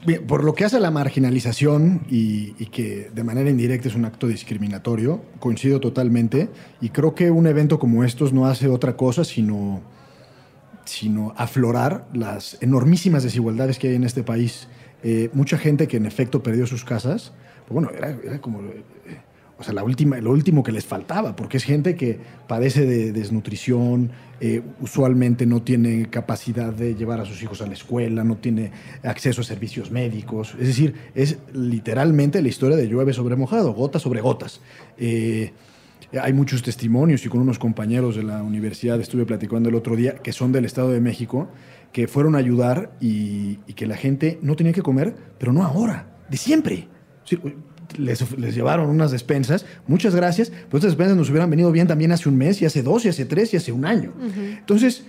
[0.06, 3.94] Bien, por lo que hace a la marginalización y, y, que de manera indirecta es
[3.94, 6.48] un acto discriminatorio, coincido totalmente
[6.80, 9.82] y creo que un evento como estos no hace otra cosa sino
[10.86, 14.68] sino aflorar las enormísimas desigualdades que hay en este país.
[15.02, 17.32] Eh, mucha gente que en efecto perdió sus casas,
[17.68, 18.60] pues bueno, era, como...
[18.60, 18.82] Eh,
[19.60, 23.10] o sea, la última, lo último que les faltaba, porque es gente que padece de
[23.10, 28.36] desnutrición, eh, usualmente no tiene capacidad de llevar a sus hijos a la escuela, no
[28.36, 28.70] tiene
[29.02, 30.54] acceso a servicios médicos.
[30.60, 34.60] Es decir, es literalmente la historia de llueve sobre mojado, gotas sobre gotas.
[36.22, 40.14] Hay muchos testimonios y con unos compañeros de la universidad estuve platicando el otro día
[40.14, 41.48] que son del Estado de México,
[41.92, 46.06] que fueron a ayudar y, que la gente no tenía que comer, pero no ahora,
[46.30, 46.88] de siempre.
[47.96, 52.12] Les, les, llevaron unas despensas, muchas gracias, pero estas despensas nos hubieran venido bien también
[52.12, 54.12] hace un mes, y hace dos, y hace tres, y hace un año.
[54.36, 55.04] Entonces,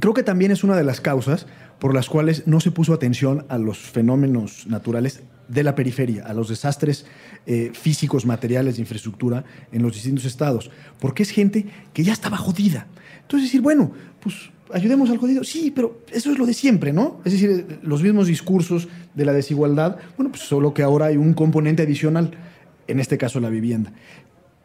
[0.00, 1.46] creo que también es una de las causas
[1.78, 6.34] por las cuales no se puso atención a los fenómenos naturales de la periferia, a
[6.34, 7.06] los desastres
[7.46, 12.36] eh, físicos, materiales de infraestructura en los distintos estados, porque es gente que ya estaba
[12.36, 12.86] jodida.
[13.22, 17.20] Entonces decir, bueno, pues ayudemos al jodido, sí, pero eso es lo de siempre, ¿no?
[17.24, 21.34] Es decir, los mismos discursos de la desigualdad, bueno, pues solo que ahora hay un
[21.34, 22.32] componente adicional,
[22.86, 23.92] en este caso la vivienda.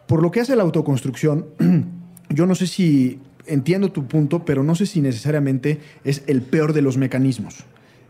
[0.07, 1.45] Por lo que hace la autoconstrucción,
[2.29, 6.73] yo no sé si entiendo tu punto, pero no sé si necesariamente es el peor
[6.73, 7.65] de los mecanismos.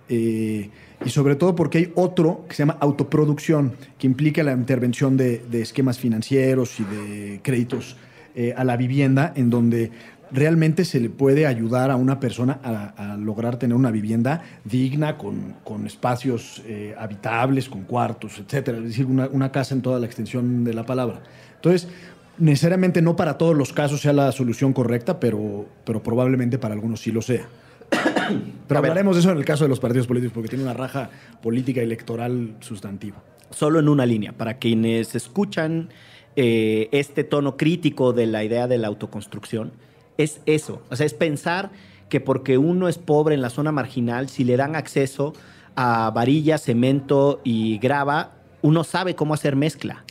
[0.09, 0.69] Eh,
[1.05, 5.43] y sobre todo porque hay otro que se llama autoproducción, que implica la intervención de,
[5.53, 7.97] esquemas financieros y de créditos
[8.35, 9.91] eh, a la vivienda, en donde
[10.33, 15.85] realmente se le puede ayudar a una persona a, lograr tener una vivienda digna, con,
[15.85, 18.79] espacios eh, habitables, con cuartos, etcétera.
[18.79, 21.21] Es decir, una, una, casa en toda la extensión de la palabra.
[21.55, 21.87] Entonces,
[22.37, 27.01] necesariamente no para todos los casos sea la solución correcta, pero, pero probablemente para algunos
[27.01, 27.47] sí lo sea.
[28.67, 31.11] Pero hablaremos de eso en el caso de los partidos políticos, porque tiene una raja
[31.43, 33.17] política electoral sustantiva.
[33.51, 35.89] Solo en una línea, para quienes escuchan
[36.35, 39.73] eh, este tono crítico de la idea de la autoconstrucción,
[40.17, 40.81] es eso.
[40.89, 41.71] O sea, es pensar
[42.09, 45.33] que porque uno es pobre en la zona marginal, si le dan acceso
[45.75, 50.03] a varilla, cemento y grava, uno sabe cómo hacer mezcla.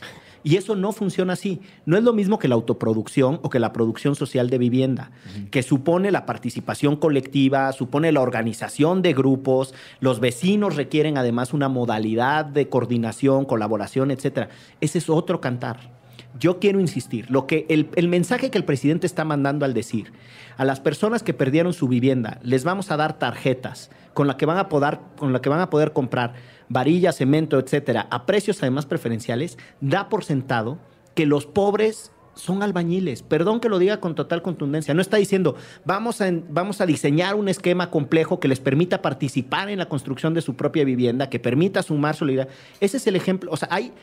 [0.43, 1.61] Y eso no funciona así.
[1.85, 5.11] No es lo mismo que la autoproducción o que la producción social de vivienda,
[5.51, 11.69] que supone la participación colectiva, supone la organización de grupos, los vecinos requieren además una
[11.69, 14.49] modalidad de coordinación, colaboración, etc.
[14.81, 15.92] Ese es otro cantar.
[16.39, 20.11] Yo quiero insistir, lo que el, el mensaje que el presidente está mandando al decir
[20.57, 24.45] a las personas que perdieron su vivienda, les vamos a dar tarjetas con la que
[24.45, 26.33] van a poder, con la que van a poder comprar
[26.69, 30.79] varilla, cemento, etcétera, a precios además preferenciales, da por sentado
[31.15, 33.21] que los pobres son albañiles.
[33.21, 34.93] Perdón que lo diga con total contundencia.
[34.93, 39.69] No está diciendo, vamos a, vamos a diseñar un esquema complejo que les permita participar
[39.69, 42.53] en la construcción de su propia vivienda, que permita sumar solidaridad.
[42.79, 43.51] Ese es el ejemplo.
[43.51, 43.93] O sea, hay,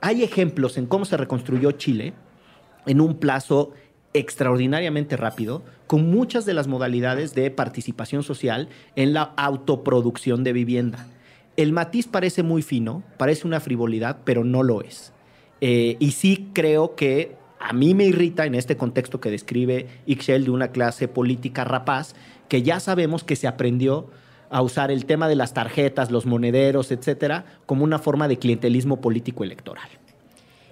[0.00, 2.14] hay ejemplos en cómo se reconstruyó Chile
[2.86, 3.72] en un plazo
[4.12, 11.06] extraordinariamente rápido, con muchas de las modalidades de participación social en la autoproducción de vivienda.
[11.56, 15.12] El matiz parece muy fino, parece una frivolidad, pero no lo es.
[15.60, 20.44] Eh, y sí creo que a mí me irrita en este contexto que describe Ixchel
[20.44, 22.14] de una clase política rapaz,
[22.48, 24.08] que ya sabemos que se aprendió
[24.50, 29.00] a usar el tema de las tarjetas, los monederos, etcétera, como una forma de clientelismo
[29.00, 29.88] político electoral.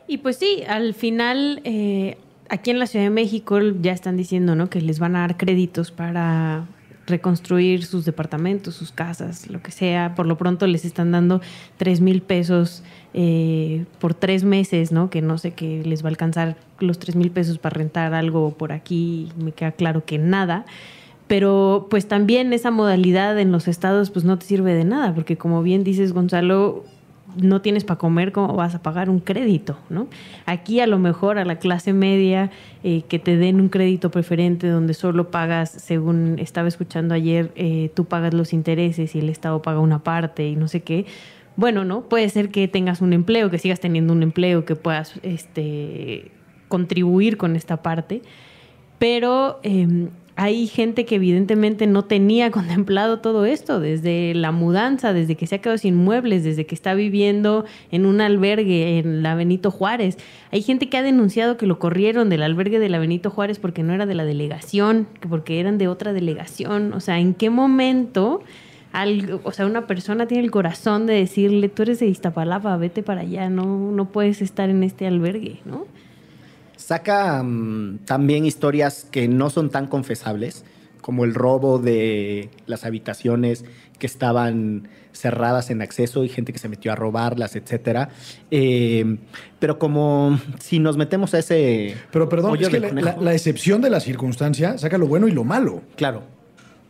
[0.08, 4.54] Y pues sí, al final, eh, aquí en la Ciudad de México ya están diciendo
[4.56, 4.68] ¿no?
[4.68, 6.66] que les van a dar créditos para
[7.08, 10.14] reconstruir sus departamentos, sus casas, lo que sea.
[10.14, 11.40] Por lo pronto les están dando
[11.76, 12.82] tres mil pesos
[13.14, 15.10] eh, por tres meses, ¿no?
[15.10, 18.50] Que no sé qué les va a alcanzar los tres mil pesos para rentar algo
[18.50, 19.32] por aquí.
[19.36, 20.66] Me queda claro que nada.
[21.28, 25.36] Pero pues también esa modalidad en los estados pues no te sirve de nada, porque
[25.36, 26.84] como bien dices Gonzalo,
[27.36, 29.78] no tienes para comer, ¿cómo vas a pagar un crédito?
[29.90, 30.08] ¿no?
[30.46, 32.50] Aquí a lo mejor a la clase media
[32.82, 37.90] eh, que te den un crédito preferente donde solo pagas, según estaba escuchando ayer, eh,
[37.94, 41.06] tú pagas los intereses y el Estado paga una parte y no sé qué.
[41.56, 42.02] Bueno, ¿no?
[42.02, 46.30] Puede ser que tengas un empleo, que sigas teniendo un empleo, que puedas este,
[46.68, 48.22] contribuir con esta parte,
[48.98, 50.08] pero em,
[50.40, 55.57] hay gente que evidentemente no tenía contemplado todo esto, desde la mudanza, desde que se
[55.57, 60.16] ha quedado sin muebles, desde que está viviendo en un albergue en la Benito Juárez.
[60.53, 63.83] Hay gente que ha denunciado que lo corrieron del albergue de la Benito Juárez porque
[63.83, 66.92] no era de la delegación, porque eran de otra delegación.
[66.92, 68.44] O sea, ¿en qué momento...
[69.42, 73.22] o sea, una persona tiene el corazón de decirle, tú eres de Iztapalapa, vete para
[73.22, 75.87] allá, no, no puedes estar en este albergue, ¿no?
[76.88, 80.64] Saca mm, también historias que no son tan confesables,
[81.03, 83.66] como el robo de las habitaciones
[83.98, 88.09] que estaban cerradas en acceso y gente que se metió a robarlas, etcétera.
[88.51, 89.18] Eh,
[89.59, 91.94] pero como si nos metemos a ese.
[92.11, 95.83] Pero perdón, es que la, excepción de la circunstancia saca lo bueno y lo malo.
[95.94, 96.22] Claro.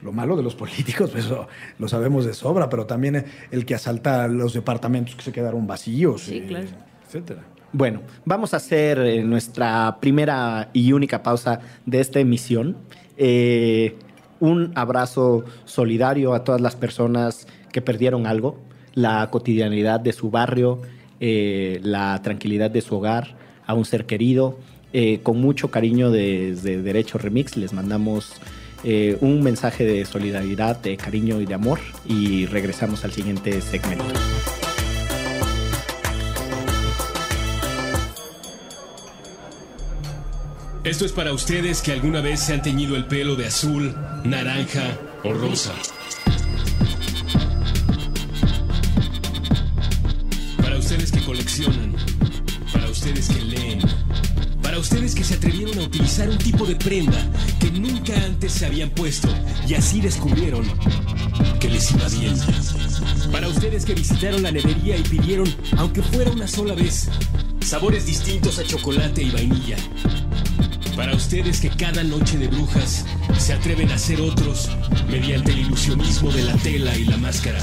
[0.01, 3.75] Lo malo de los políticos, pues eso lo sabemos de sobra, pero también el que
[3.75, 6.69] asalta los departamentos que se quedaron vacíos, sí, claro.
[7.05, 7.58] etcétera.
[7.73, 12.79] Bueno, vamos a hacer eh, nuestra primera y única pausa de esta emisión.
[13.19, 13.97] Eh,
[14.41, 18.59] un abrazo solidario a todas las personas que perdieron algo,
[18.95, 20.81] la cotidianidad de su barrio,
[21.21, 24.59] eh, la tranquilidad de su hogar, a un ser querido.
[25.23, 28.41] con mucho cariño desde Derecho Remix les mandamos
[29.21, 34.15] un mensaje de solidaridad, de cariño y de amor y regresamos al siguiente segmento.
[40.89, 44.99] Esto es para ustedes que alguna vez se han teñido el pelo de azul, naranja
[45.23, 45.75] o rosa.
[50.57, 51.95] Para ustedes que coleccionan.
[52.73, 53.81] Para ustedes que leen.
[54.63, 57.23] Para ustedes que se atrevieron a utilizar un tipo de prenda
[57.61, 59.29] que nunca antes se habían puesto
[59.69, 60.65] y así descubrieron
[61.61, 62.35] que les iba bien.
[63.31, 67.11] Para ustedes que visitaron la nevería y pidieron, aunque fuera una sola vez,
[67.61, 69.77] sabores distintos a chocolate y vainilla.
[70.97, 73.05] Para ustedes que cada noche de brujas
[73.39, 74.69] se atreven a ser otros
[75.09, 77.61] mediante el ilusionismo de la tela y la máscara.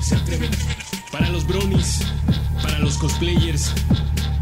[0.00, 0.50] Se, atreven.
[1.10, 2.00] Para los bronies,
[2.62, 3.72] para los cosplayers,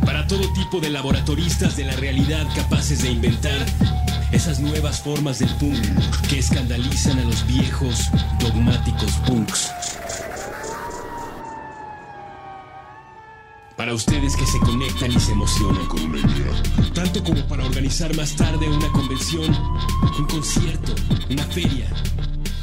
[0.04, 3.66] para todo tipo de laboratoristas de la realidad capaces de inventar
[4.32, 5.78] esas nuevas formas del punk
[6.28, 8.10] que escandalizan a los viejos
[8.40, 9.70] dogmáticos punks.
[13.80, 16.62] Para ustedes que se conectan y se emocionan con una idea.
[16.92, 19.56] Tanto como para organizar más tarde una convención,
[20.18, 20.94] un concierto,
[21.30, 21.90] una feria.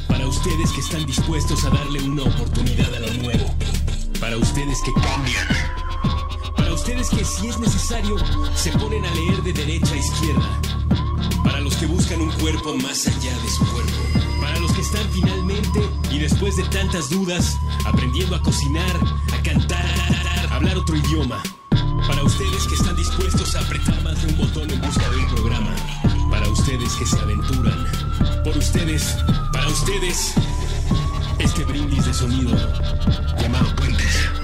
[0.08, 3.51] Para ustedes que están dispuestos a darle una oportunidad a lo nuevo.
[4.19, 5.47] Para ustedes que cambian.
[6.56, 8.17] Para ustedes que si es necesario
[8.53, 10.62] se ponen a leer de derecha a izquierda.
[11.43, 13.97] Para los que buscan un cuerpo más allá de su cuerpo.
[14.39, 15.80] Para los que están finalmente
[16.12, 18.95] y después de tantas dudas aprendiendo a cocinar,
[19.34, 21.41] a cantar hablar otro idioma.
[22.08, 25.36] Para ustedes que están dispuestos a apretar más de un botón en busca de un
[25.36, 25.76] programa.
[26.32, 27.86] Para ustedes que se aventuran.
[28.43, 29.17] Por ustedes,
[29.54, 30.34] para ustedes,
[31.38, 32.58] este brindis de sonido
[33.39, 34.37] llamado Puentes.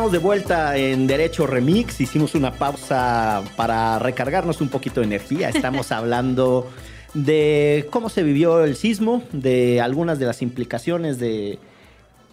[0.00, 2.00] Estamos de vuelta en Derecho Remix.
[2.00, 5.48] Hicimos una pausa para recargarnos un poquito de energía.
[5.54, 6.70] Estamos hablando
[7.12, 11.58] de cómo se vivió el sismo, de algunas de las implicaciones de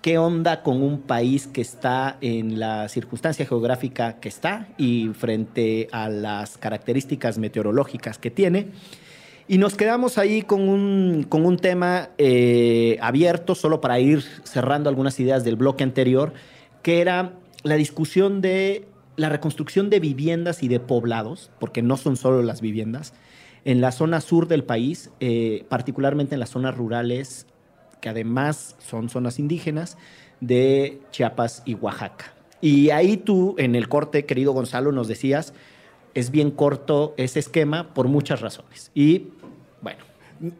[0.01, 5.89] qué onda con un país que está en la circunstancia geográfica que está y frente
[5.91, 8.67] a las características meteorológicas que tiene.
[9.49, 14.88] Y nos quedamos ahí con un, con un tema eh, abierto, solo para ir cerrando
[14.88, 16.32] algunas ideas del bloque anterior,
[16.82, 22.17] que era la discusión de la reconstrucción de viviendas y de poblados, porque no son
[22.17, 23.13] solo las viviendas,
[23.65, 27.48] en la zona sur del país, eh, particularmente en las zonas rurales,
[28.00, 29.98] que además son zonas indígenas,
[30.39, 32.34] de Chiapas y Oaxaca.
[32.62, 35.54] Y ahí tú, en el corte, querido Gonzalo, nos decías,
[36.13, 38.92] es bien corto ese esquema por muchas razones.
[38.94, 39.29] Y
[39.81, 40.04] bueno,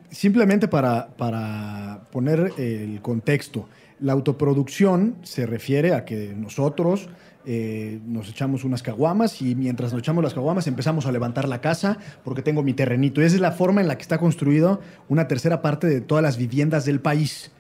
[0.09, 3.67] Simplemente para, para poner el contexto,
[3.99, 7.09] la autoproducción se refiere a que nosotros
[7.45, 11.61] eh, nos echamos unas caguamas y mientras nos echamos las caguamas empezamos a levantar la
[11.61, 13.21] casa porque tengo mi terrenito.
[13.21, 16.23] Y esa es la forma en la que está construido una tercera parte de todas
[16.23, 17.51] las viviendas del país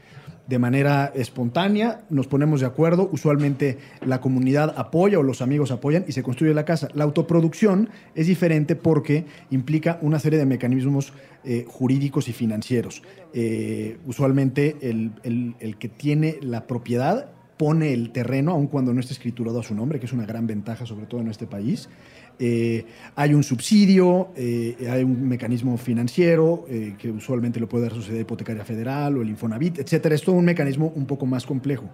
[0.47, 6.05] de manera espontánea, nos ponemos de acuerdo, usualmente la comunidad apoya o los amigos apoyan
[6.07, 6.87] y se construye la casa.
[6.93, 13.03] La autoproducción es diferente porque implica una serie de mecanismos eh, jurídicos y financieros.
[13.33, 19.13] Eh, usualmente el, el que tiene la propiedad pone el terreno, aun cuando no esté
[19.13, 21.89] escriturado a su nombre, que es una gran ventaja, sobre todo en este país.
[22.39, 22.85] Eh,
[23.15, 28.19] hay un subsidio, eh, hay un mecanismo financiero eh, que usualmente lo puede dar Sociedad
[28.19, 30.13] Hipotecaria Federal o el Infonavit, etcétera.
[30.13, 31.89] Es todo un mecanismo un poco más complejo.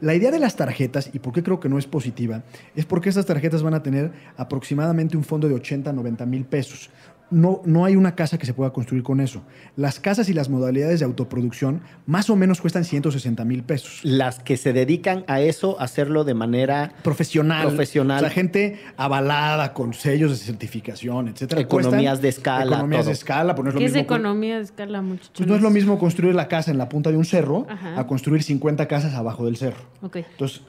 [0.00, 2.44] La idea de las tarjetas, y por qué creo que no es positiva,
[2.76, 6.90] es porque estas tarjetas van a tener aproximadamente un fondo de 80, 90 mil pesos
[7.30, 9.42] no, no hay una casa que se pueda construir con eso.
[9.76, 14.00] Las casas y las modalidades de autoproducción más o menos cuestan 160 mil pesos.
[14.02, 17.66] Las que se dedican a eso, hacerlo de manera profesional.
[17.66, 18.18] profesional.
[18.18, 21.60] O sea, gente avalada con sellos de certificación, etcétera.
[21.60, 22.76] Economías de escala.
[22.76, 23.54] Economías de escala.
[23.54, 25.32] Pues ¿Qué es economía de escala, muchachos?
[25.36, 28.06] Pues no es lo mismo construir la casa en la punta de un cerro a
[28.06, 29.82] construir 50 casas abajo del cerro.
[30.02, 30.24] Okay.
[30.30, 30.62] Entonces,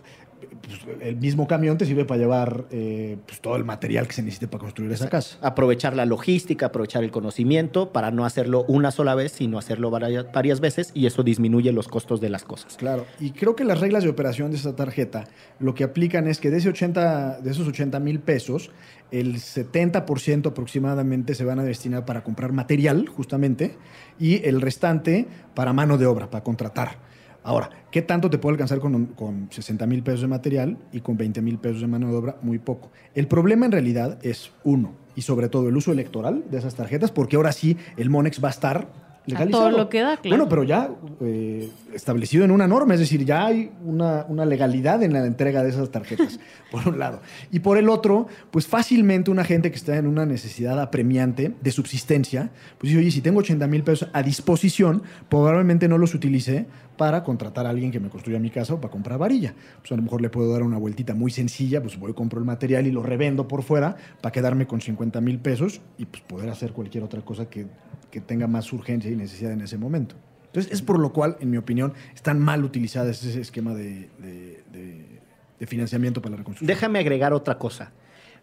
[0.61, 4.21] pues, el mismo camión te sirve para llevar eh, pues, todo el material que se
[4.21, 5.37] necesite para construir esa casa.
[5.41, 10.31] Aprovechar la logística, aprovechar el conocimiento para no hacerlo una sola vez, sino hacerlo varias,
[10.31, 12.75] varias, veces y eso disminuye los costos de las cosas.
[12.77, 15.25] Claro, y creo que las reglas de operación de esa tarjeta
[15.59, 18.71] lo que aplican es que de, ese 80, de esos 80 mil pesos,
[19.11, 23.77] el 70% aproximadamente se van a destinar para comprar material, justamente,
[24.19, 27.08] y el restante para mano de obra, para contratar.
[27.49, 31.17] Ahora, ¿qué tanto te puede alcanzar con, con 60 mil pesos de material y con
[31.17, 32.37] 20 mil pesos de mano de obra?
[32.43, 32.91] Muy poco.
[33.15, 37.09] El problema en realidad es uno, y sobre todo el uso electoral de esas tarjetas,
[37.09, 38.87] porque ahora sí el Monex va a estar
[39.25, 39.65] legalizado.
[39.65, 40.37] A todo lo que da, claro.
[40.37, 40.91] Bueno, pero ya
[41.21, 45.63] eh, establecido en una norma, es decir, ya hay una, una, legalidad en la entrega
[45.63, 46.39] de esas tarjetas,
[46.71, 47.19] por un lado.
[47.51, 51.71] Y por el otro, pues fácilmente una gente que está en una necesidad apremiante de
[51.71, 56.67] subsistencia, pues dice, oye, si tengo 80 mil pesos a disposición, probablemente no los utilice
[56.99, 59.53] para contratar a alguien que me construya mi casa o para comprar varilla.
[59.79, 62.45] Pues a lo mejor le puedo dar una vueltita muy sencilla, pues voy, compro el
[62.45, 66.49] material y lo revendo por fuera para quedarme con 50 mil pesos y pues poder
[66.49, 67.67] hacer cualquier otra cosa que,
[68.11, 70.15] que tenga más urgencia y necesidad en ese momento.
[70.47, 75.67] Entonces, es por lo cual, en mi opinión, están mal utilizadas ese esquema de, de,
[75.67, 76.67] financiamiento para la reconstrucción.
[76.67, 77.93] Déjame agregar otra cosa.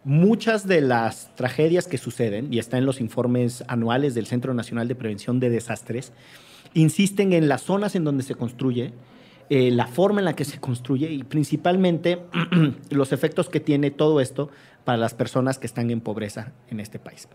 [0.03, 4.87] Muchas de las tragedias que suceden, y está en los informes anuales del Centro Nacional
[4.87, 6.11] de Prevención de Desastres,
[6.77, 8.93] insisten en las zonas en donde se construye,
[9.49, 12.19] eh, la forma en la que se construye y principalmente
[12.89, 14.49] los efectos que tiene todo esto
[14.83, 17.27] para las personas que están en pobreza en este país.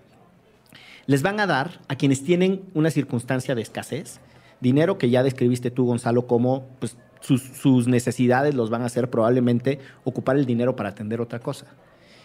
[1.07, 4.21] Les van a dar a quienes tienen una circunstancia de escasez
[4.61, 9.11] dinero que ya describiste tú, Gonzalo, como pues, sus, sus necesidades los van a hacer
[9.11, 11.67] probablemente ocupar el dinero para atender otra cosa.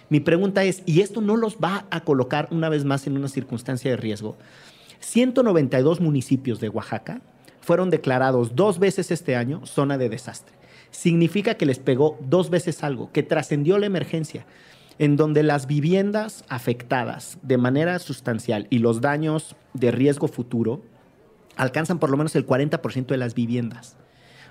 [0.10, 3.28] Mi pregunta es, ¿y esto no los va a colocar una vez más en una
[3.28, 4.38] circunstancia de riesgo?
[5.00, 7.22] 192 municipios de Oaxaca
[7.62, 10.56] fueron declarados dos veces este año zona de desastre.
[10.92, 14.46] Significa que les pegó dos veces algo, que trascendió la emergencia,
[15.00, 20.82] en donde las viviendas afectadas de manera sustancial y los daños de riesgo futuro
[21.56, 23.98] alcanzan por lo menos el 40% de las viviendas.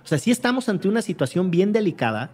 [0.05, 2.31] O sea, sí estamos ante una situación bien delicada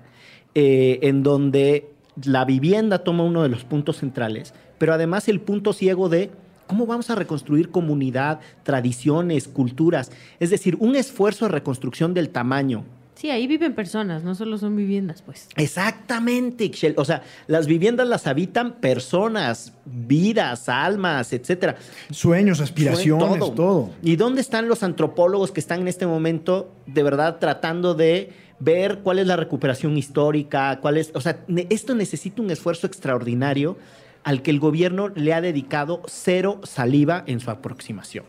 [0.54, 1.90] eh, en donde
[2.22, 6.30] la vivienda toma uno de los puntos centrales, pero además el punto ciego de
[6.72, 10.10] ¿Cómo vamos a reconstruir comunidad, tradiciones, culturas?
[10.40, 12.86] Es decir, un esfuerzo de reconstrucción del tamaño.
[13.14, 15.48] Sí, ahí viven personas, no solo son viviendas, pues.
[15.56, 21.76] Exactamente, O sea, las viviendas las habitan personas, vidas, almas, etcétera.
[22.10, 23.52] Sueños, aspiraciones, todo.
[23.52, 23.90] todo.
[24.02, 29.00] ¿Y dónde están los antropólogos que están en este momento de verdad tratando de ver
[29.00, 33.76] cuál es la recuperación histórica, cuál es, o sea, esto necesita un esfuerzo extraordinario
[34.24, 38.24] al que el gobierno le ha dedicado cero saliva en su aproximación.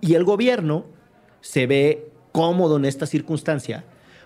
[0.00, 0.86] Y el gobierno
[1.40, 3.84] se ve cómodo en esta circunstancia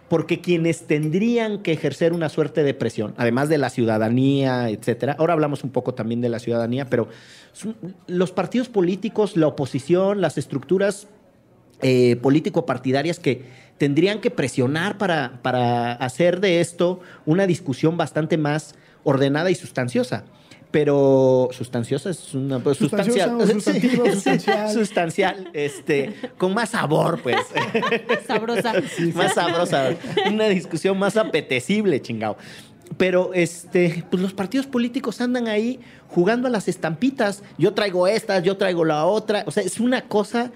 [0.08, 5.34] porque quienes tendrían que ejercer una suerte de presión, además de la ciudadanía, etcétera, ahora
[5.34, 7.06] hablamos un poco también de la ciudadanía, pero
[8.08, 11.06] los partidos políticos, la oposición, las estructuras
[11.80, 13.44] eh, político-partidarias que
[13.78, 20.24] tendrían que presionar para, para hacer de esto una discusión bastante más ordenada y sustanciosa
[20.70, 27.36] pero sustanciosa es una pues, sustancial, sustancial, sustancial, este, con más sabor, pues.
[28.26, 28.74] Sabrosa.
[29.14, 29.96] más sabrosa,
[30.30, 32.36] una discusión más apetecible, chingado.
[32.96, 37.42] Pero este, pues los partidos políticos andan ahí jugando a las estampitas.
[37.56, 39.44] Yo traigo estas, yo traigo la otra.
[39.46, 40.50] O sea, es una cosa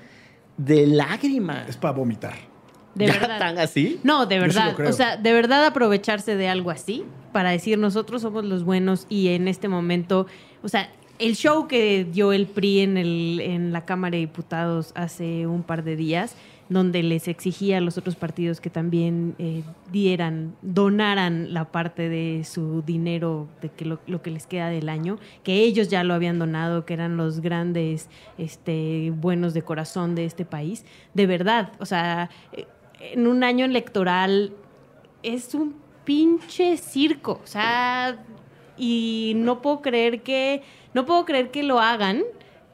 [0.56, 1.64] de lágrima.
[1.68, 2.53] Es para vomitar.
[2.94, 3.38] De ¿Ya verdad.
[3.38, 3.98] tan así?
[4.02, 4.80] No, de sí verdad.
[4.86, 9.28] o sea, de verdad aprovecharse de algo así para decir nosotros somos los buenos y
[9.28, 10.26] en este momento,
[10.62, 10.88] o sea,
[11.18, 15.62] el show que dio el PRI en, el, en la Cámara de Diputados hace un
[15.62, 16.36] par de días,
[16.68, 22.44] donde les exigía a los otros partidos que también eh, dieran, donaran la parte de
[22.44, 26.14] su dinero, de que lo, lo que les queda del año, que ellos ya lo
[26.14, 30.84] habían donado, que eran los grandes este, buenos de corazón de este país.
[31.12, 32.66] De verdad, o sea, eh,
[33.12, 34.52] en un año electoral
[35.22, 38.18] es un pinche circo, o sea,
[38.76, 42.22] y no puedo creer que no puedo creer que lo hagan,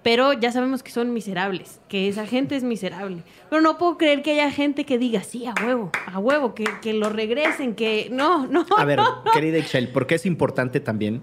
[0.02, 3.22] pero ya sabemos que son miserables, que esa gente es miserable.
[3.48, 6.64] Pero no puedo creer que haya gente que diga, sí, a huevo, a huevo, que,
[6.82, 8.66] que lo regresen, que no, no.
[8.76, 9.00] A ver,
[9.32, 11.22] querida Excel, porque es importante también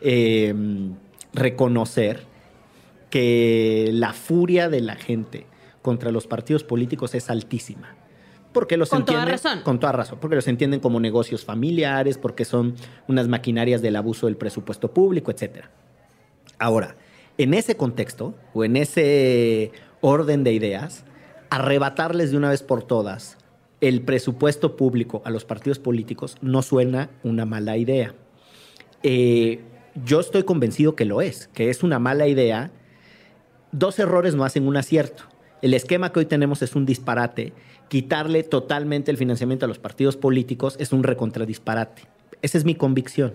[0.00, 0.54] eh,
[1.32, 2.24] reconocer
[3.10, 5.46] que la furia de la gente
[5.82, 7.94] contra los partidos políticos es altísima.
[8.52, 9.62] Porque los Con toda entienden, razón.
[9.62, 10.18] Con toda razón.
[10.20, 12.74] Porque los entienden como negocios familiares, porque son
[13.06, 15.66] unas maquinarias del abuso del presupuesto público, etc.
[16.58, 16.96] Ahora,
[17.36, 21.04] en ese contexto, o en ese orden de ideas,
[21.50, 23.38] arrebatarles de una vez por todas
[23.80, 28.14] el presupuesto público a los partidos políticos no suena una mala idea.
[29.02, 29.60] Eh,
[30.04, 32.70] yo estoy convencido que lo es, que es una mala idea.
[33.72, 35.24] Dos errores no hacen un acierto.
[35.62, 37.52] El esquema que hoy tenemos es un disparate.
[37.88, 42.02] Quitarle totalmente el financiamiento a los partidos políticos es un recontradisparate.
[42.42, 43.34] Esa es mi convicción.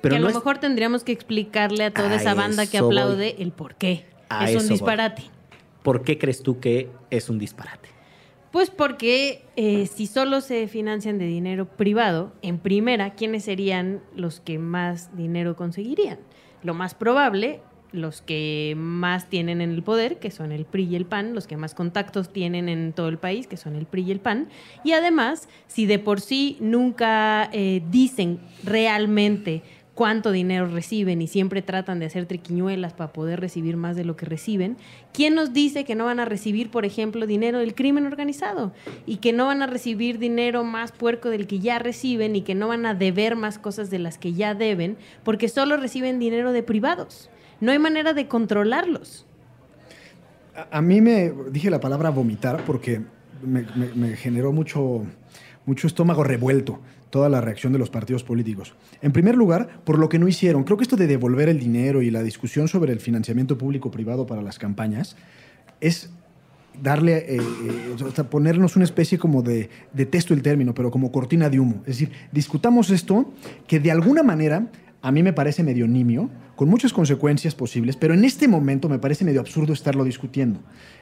[0.00, 2.66] Pero que a no lo es- mejor tendríamos que explicarle a toda A esa banda
[2.66, 2.96] que voy.
[2.98, 4.04] aplaude el por qué.
[4.28, 4.68] A es un voy.
[4.70, 5.22] disparate.
[5.82, 7.88] ¿Por qué crees tú que es un disparate?
[8.50, 14.40] Pues porque eh, si solo se financian de dinero privado, en primera, ¿quiénes serían los
[14.40, 16.18] que más dinero conseguirían?
[16.62, 17.60] Lo más probable,
[17.92, 21.46] los que más tienen en el poder, que son el PRI y el PAN, los
[21.46, 24.48] que más contactos tienen en todo el país, que son el PRI y el PAN.
[24.84, 29.62] Y además, si de por sí nunca eh, dicen realmente
[29.94, 34.16] cuánto dinero reciben y siempre tratan de hacer triquiñuelas para poder recibir más de lo
[34.16, 34.76] que reciben,
[35.12, 38.72] ¿quién nos dice que no van a recibir, por ejemplo, dinero del crimen organizado?
[39.06, 42.54] Y que no van a recibir dinero más puerco del que ya reciben y que
[42.54, 46.52] no van a deber más cosas de las que ya deben, porque solo reciben dinero
[46.52, 47.28] de privados.
[47.62, 49.24] No hay manera de controlarlos.
[50.72, 53.02] A, mí me dije la palabra vomitar porque
[53.40, 55.04] me, generó mucho,
[55.64, 58.74] mucho estómago revuelto toda la reacción de los partidos políticos.
[59.00, 60.64] En primer lugar, por lo que no hicieron.
[60.64, 64.42] Creo que esto de devolver el dinero y la discusión sobre el financiamiento público-privado para
[64.42, 65.14] las campañas
[65.80, 66.10] es
[66.82, 71.60] darle, eh, eh, ponernos una especie como de, detesto el término, pero como cortina de
[71.60, 71.76] humo.
[71.86, 73.32] Es decir, discutamos esto
[73.68, 74.66] que de alguna manera
[75.02, 76.30] a mí me parece medio nimio,
[76.62, 80.60] con muchas consecuencias posibles, pero en este momento me parece medio absurdo estarlo discutiendo.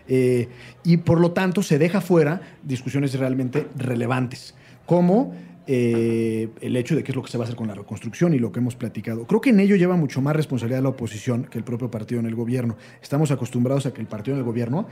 [0.08, 0.48] Eh,
[0.84, 4.54] y por lo tanto se deja fuera discusiones realmente relevantes,
[4.86, 5.34] como
[5.66, 8.32] eh, el hecho de qué es lo que se va a hacer con la reconstrucción
[8.32, 9.26] y lo que hemos platicado.
[9.26, 12.26] Creo que en ello lleva mucho más responsabilidad la oposición que el propio partido en
[12.26, 12.78] el gobierno.
[13.02, 14.88] Estamos acostumbrados a que el partido en el gobierno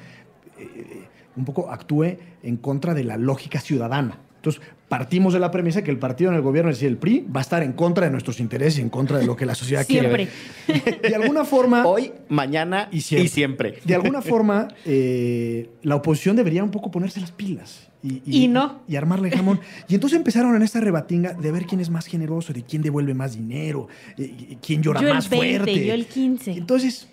[0.59, 1.05] eh,
[1.35, 4.21] un poco actúe en contra de la lógica ciudadana.
[4.39, 7.27] Entonces, partimos de la premisa que el partido en el gobierno, es decir, el PRI,
[7.35, 9.55] va a estar en contra de nuestros intereses y en contra de lo que la
[9.57, 10.29] sociedad Siempre.
[10.65, 11.09] quiere.
[11.09, 13.25] De alguna forma, Hoy, mañana Y siempre.
[13.25, 13.79] Y siempre.
[13.85, 17.89] de alguna forma, eh, la oposición debería un poco ponerse las pilas.
[18.01, 18.83] Y, Y no.
[18.87, 19.61] Y armarle jamón.
[19.89, 23.13] Y entonces empezaron en esta rebatinga de ver quién es más generoso, de quién devuelve
[23.13, 25.85] más dinero, eh, y quién llora Yo el más 20, fuerte.
[25.87, 26.53] yo el 15.
[26.53, 27.09] Entonces,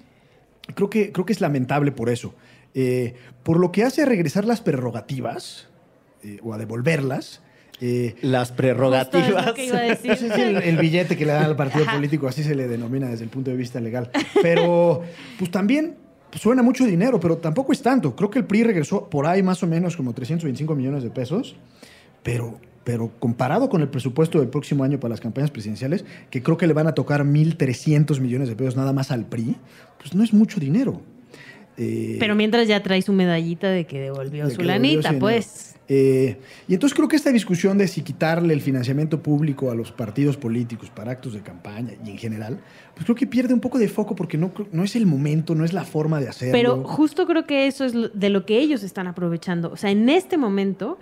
[0.76, 2.36] creo que, creo que es lamentable por eso.
[2.76, 5.68] Eh, por lo que hace a regresar las prerrogativas,
[6.26, 7.42] eh, o a devolverlas,
[7.82, 9.46] eh, Las prerrogativas.
[9.46, 10.12] lo que iba a decir.
[10.12, 11.96] ese es el, el billete que le dan al partido Ajá.
[11.96, 14.10] político, así se le denomina desde el punto de vista legal.
[14.42, 15.04] Pero,
[15.38, 15.96] pues también
[16.34, 18.16] suena mucho dinero, pero tampoco es tanto.
[18.16, 21.56] Creo que el PRI regresó por ahí más o menos como 325 millones de pesos,
[22.24, 26.58] pero, pero comparado con el presupuesto del próximo año para las campañas presidenciales, que creo
[26.58, 29.56] que le van a tocar 1.300 millones de pesos nada más al PRI,
[30.00, 31.02] pues no es mucho dinero.
[31.78, 35.75] Eh, Pero mientras ya trae su medallita de que devolvió de su que lanita, pues.
[35.88, 39.92] Eh, y entonces creo que esta discusión de si quitarle el financiamiento público a los
[39.92, 42.60] partidos políticos para actos de campaña y en general,
[42.94, 45.64] pues creo que pierde un poco de foco porque no, no es el momento, no
[45.64, 46.54] es la forma de hacerlo.
[46.54, 49.72] Pero justo creo que eso es de lo que ellos están aprovechando.
[49.72, 50.98] O sea, en este momento,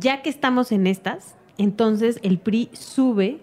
[0.00, 3.40] ya que estamos en estas, entonces el PRI sube.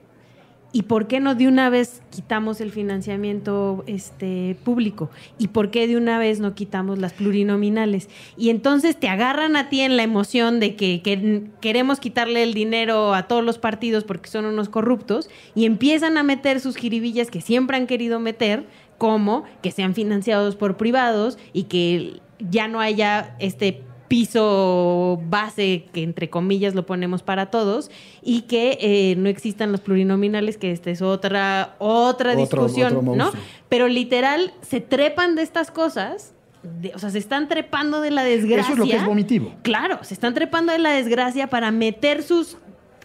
[0.76, 5.10] ¿Y por qué no de una vez quitamos el financiamiento este, público?
[5.38, 8.10] ¿Y por qué de una vez no quitamos las plurinominales?
[8.36, 12.54] Y entonces te agarran a ti en la emoción de que, que queremos quitarle el
[12.54, 17.32] dinero a todos los partidos porque son unos corruptos y empiezan a meter sus jiribillas
[17.32, 18.66] que siempre han querido meter,
[18.98, 23.82] como que sean financiados por privados y que ya no haya este
[24.16, 27.92] piso base que entre comillas lo ponemos para todos
[28.24, 33.16] y que eh, no existan los plurinominales que esta es otra otra Otro- discusión otro
[33.16, 33.32] no
[33.68, 38.24] pero literal se trepan de estas cosas de- o sea se están trepando de la
[38.24, 39.54] desgracia Eso es lo que es vomitivo.
[39.64, 42.58] claro se están trepando de la desgracia para meter sus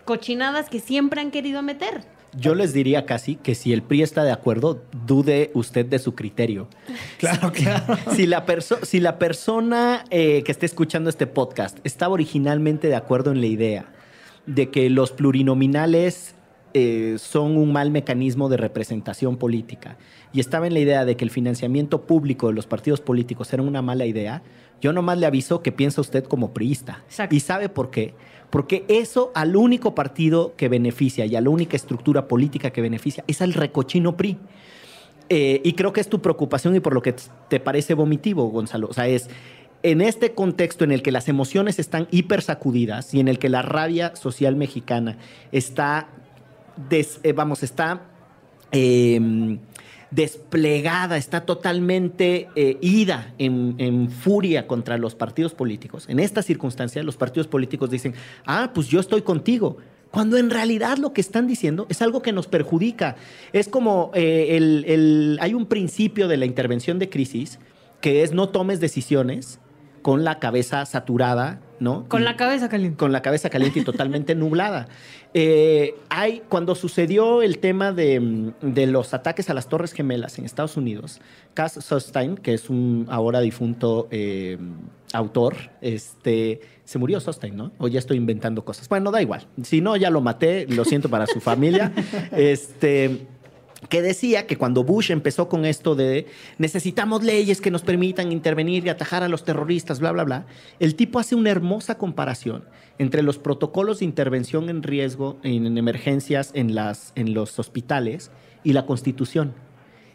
[0.04, 2.02] cochinadas que siempre han querido meter
[2.38, 6.14] Yo les diría casi que si el PRI está de acuerdo, dude usted de su
[6.14, 6.68] criterio.
[7.18, 7.96] Claro, claro.
[8.14, 12.94] Si la, perso- si la persona eh, que esté escuchando este podcast estaba originalmente de
[12.94, 13.92] acuerdo en la idea
[14.46, 16.34] de que los plurinominales
[16.72, 19.96] eh, son un mal mecanismo de representación política
[20.32, 23.62] y estaba en la idea de que el financiamiento público de los partidos políticos era
[23.64, 24.42] una mala idea,
[24.80, 27.02] yo nomás le aviso que piensa usted como priista.
[27.06, 27.34] Exacto.
[27.34, 28.14] ¿Y sabe por qué?
[28.50, 33.22] Porque eso al único partido que beneficia y a la única estructura política que beneficia
[33.26, 34.36] es al recochino PRI.
[35.28, 37.14] Eh, y creo que es tu preocupación y por lo que
[37.48, 38.88] te parece vomitivo, Gonzalo.
[38.88, 39.30] O sea, es
[39.84, 43.48] en este contexto en el que las emociones están hiper sacudidas y en el que
[43.48, 45.16] la rabia social mexicana
[45.52, 46.08] está,
[46.90, 48.02] des- eh, vamos, está
[48.72, 49.58] eh,
[50.10, 56.04] desplegada, está totalmente eh, ida en, en furia contra los partidos políticos.
[56.08, 58.14] En esta circunstancia, los partidos políticos dicen,
[58.46, 59.76] ah, pues yo estoy contigo.
[60.10, 63.14] Cuando en realidad lo que están diciendo es algo que nos perjudica.
[63.52, 67.60] Es como eh, el- el- hay un principio de la intervención de crisis
[68.00, 69.60] que es no tomes decisiones
[70.02, 72.06] con la cabeza saturada, ¿no?
[72.08, 74.88] con Y- la cabeza caliente con la cabeza caliente y totalmente nublada.
[75.34, 80.38] Eh, hay, cuando sucedió el tema de, mm, de los ataques a las Torres Gemelas
[80.38, 81.20] en Estados Unidos,
[81.54, 84.58] Cass Sostein, que es un ahora difunto eh,
[85.12, 87.72] autor, este, se murió Sostein, ¿no?
[87.78, 88.88] O ya estoy inventando cosas.
[88.88, 89.46] Bueno, da igual.
[89.62, 91.92] Si no, ya lo maté, lo siento para su familia.
[92.32, 93.26] Este
[93.88, 96.26] que decía que cuando Bush empezó con esto de
[96.58, 100.46] necesitamos leyes que nos permitan intervenir y atajar a los terroristas, bla, bla, bla,
[100.78, 102.64] el tipo hace una hermosa comparación
[102.98, 108.30] entre los protocolos de intervención en riesgo, en, en emergencias en, las, en los hospitales
[108.62, 109.54] y la constitución.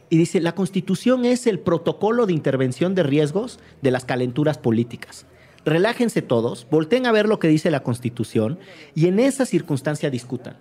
[0.09, 5.25] Y dice, la constitución es el protocolo de intervención de riesgos de las calenturas políticas.
[5.65, 8.59] Relájense todos, volteen a ver lo que dice la constitución
[8.93, 10.57] y en esa circunstancia discutan.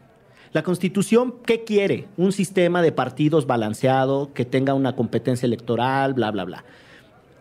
[0.54, 2.06] La Constitución, ¿qué quiere?
[2.16, 6.64] Un sistema de partidos balanceado, que tenga una competencia electoral, bla, bla, bla.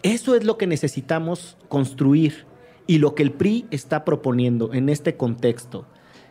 [0.02, 2.48] Eso es lo que necesitamos construir.
[2.88, 5.86] Y lo que el PRI está proponiendo en este contexto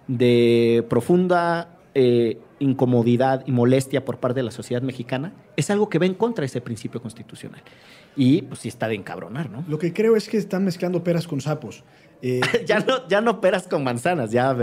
[0.08, 6.00] de profunda eh, incomodidad y molestia por parte de la sociedad mexicana es algo que
[6.00, 7.62] va en contra de ese principio constitucional.
[8.16, 9.64] Y pues sí está de encabronar, ¿no?
[9.68, 11.84] Lo que creo es que están mezclando peras con sapos.
[12.22, 14.56] Eh, ya no, ya no peras con manzanas, ya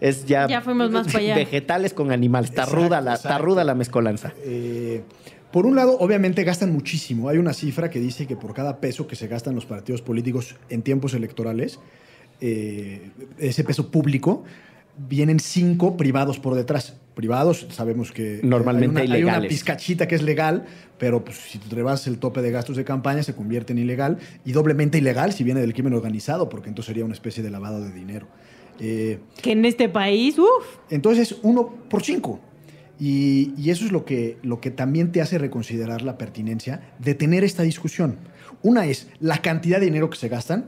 [0.00, 1.34] es ya, Ya fuimos más para allá.
[1.34, 2.50] vegetales con animales.
[2.50, 4.34] Está Exacto, ruda la, está ruda la mezcolanza.
[4.44, 5.02] Eh,
[5.50, 7.30] por un lado, obviamente gastan muchísimo.
[7.30, 10.56] Hay una cifra que dice que por cada peso que se gastan los partidos políticos
[10.68, 11.80] en tiempos electorales,
[12.42, 14.44] eh, ese peso público,
[14.98, 16.96] vienen cinco privados por detrás.
[17.16, 20.66] Privados, sabemos que Normalmente hay una, hay una pizcachita que es legal,
[20.98, 24.18] pero pues, si te rebasas el tope de gastos de campaña se convierte en ilegal
[24.44, 27.80] y doblemente ilegal si viene del crimen organizado, porque entonces sería una especie de lavado
[27.80, 28.26] de dinero.
[28.80, 32.38] Eh, que en este país uff entonces es uno por cinco.
[33.00, 37.14] Y, y eso es lo que, lo que también te hace reconsiderar la pertinencia de
[37.14, 38.18] tener esta discusión.
[38.62, 40.66] Una es la cantidad de dinero que se gastan,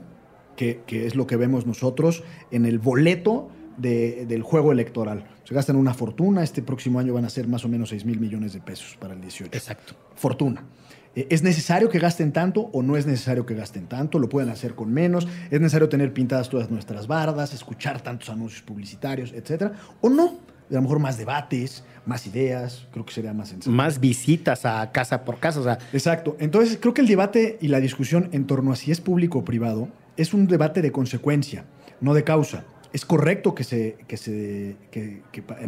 [0.55, 5.25] que, que es lo que vemos nosotros en el boleto de- del juego electoral.
[5.49, 8.19] Se gastan una fortuna, este próximo año van a ser más o menos 6 mil
[8.19, 9.49] millones de pesos para el 18.
[9.51, 9.95] Exacto.
[10.13, 10.61] Fortuna.
[11.15, 14.19] Eh, ¿Es necesario que gasten tanto o no es necesario que gasten tanto?
[14.19, 15.27] ¿Lo pueden hacer con menos?
[15.49, 19.73] ¿Es necesario tener pintadas todas nuestras bardas, escuchar tantos anuncios publicitarios, etcétera?
[20.01, 20.37] ¿O no?
[20.69, 23.71] A lo mejor más debates, más ideas, creo que sería más sensato.
[23.71, 25.61] Más visitas a casa por casa.
[25.61, 26.37] O sea, Exacto.
[26.39, 29.45] Entonces, creo que el debate y la discusión en torno a si es público o
[29.45, 31.65] privado es un debate de consecuencia,
[32.01, 32.65] no de causa.
[32.91, 34.75] Es correcto que se, que se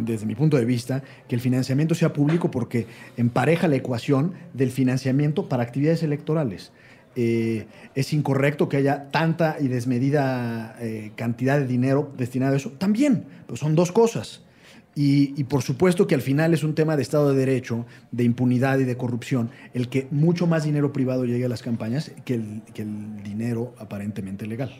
[0.00, 4.70] desde mi punto de vista, que el financiamiento sea público porque empareja la ecuación del
[4.70, 6.72] financiamiento para actividades electorales.
[7.14, 12.70] Eh, es incorrecto que haya tanta y desmedida eh, cantidad de dinero destinado a eso.
[12.72, 14.42] También, pues son dos cosas.
[14.94, 18.24] Y, y por supuesto que al final es un tema de Estado de Derecho, de
[18.24, 22.34] impunidad y de corrupción, el que mucho más dinero privado llegue a las campañas que
[22.34, 24.72] el, que el dinero aparentemente legal.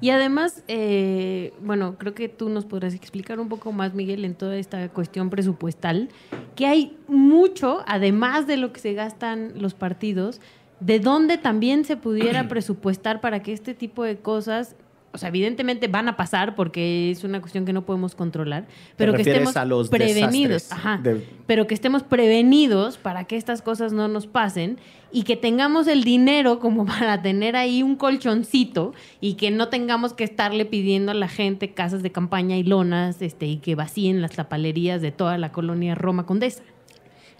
[0.00, 4.34] Y además, eh, bueno, creo que tú nos podrás explicar un poco más, Miguel, en
[4.34, 6.08] toda esta cuestión presupuestal,
[6.54, 10.40] que hay mucho, además de lo que se gastan los partidos,
[10.80, 14.76] de dónde también se pudiera presupuestar para que este tipo de cosas,
[15.16, 19.12] o sea, evidentemente van a pasar porque es una cuestión que no podemos controlar, pero
[19.14, 23.92] que estemos a los prevenidos, ajá, de- pero que estemos prevenidos para que estas cosas
[23.92, 24.78] no nos pasen
[25.10, 30.12] y que tengamos el dinero como para tener ahí un colchoncito y que no tengamos
[30.12, 34.20] que estarle pidiendo a la gente casas de campaña y lonas este, y que vacíen
[34.20, 36.62] las tapalerías de toda la colonia Roma Condesa.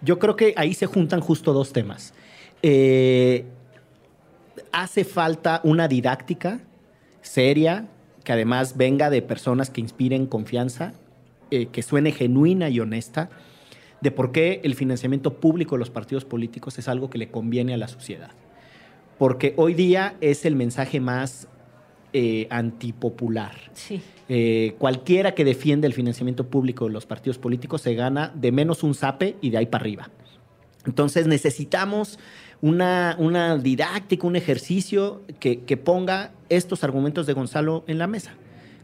[0.03, 2.15] Yo creo que ahí se juntan justo dos temas.
[2.63, 3.45] Eh,
[4.73, 6.61] hace falta una didáctica
[7.27, 7.89] seria,
[8.25, 10.95] que además venga de personas que inspiren confianza,
[11.51, 13.31] eh, que suene genuina y honesta,
[14.01, 17.75] de por qué el financiamiento público de los partidos políticos es algo que le conviene
[17.75, 18.31] a la sociedad.
[19.19, 21.49] Porque hoy día es el mensaje más
[22.13, 23.55] eh, antipopular.
[23.73, 24.01] Sí.
[24.29, 28.83] Eh, cualquiera que defiende el financiamiento público de los partidos políticos se gana de menos
[28.83, 30.11] un zape y de ahí para arriba.
[30.85, 32.19] Entonces necesitamos
[32.61, 38.35] una, una didáctica, un ejercicio que, que ponga estos argumentos de Gonzalo en la mesa.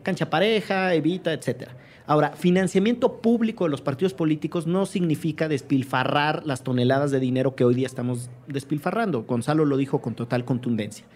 [0.02, 1.68] Cancha pareja, evita, etc.
[2.06, 7.64] Ahora, financiamiento público de los partidos políticos no significa despilfarrar las toneladas de dinero que
[7.64, 9.22] hoy día estamos despilfarrando.
[9.22, 11.06] Gonzalo lo dijo con total contundencia.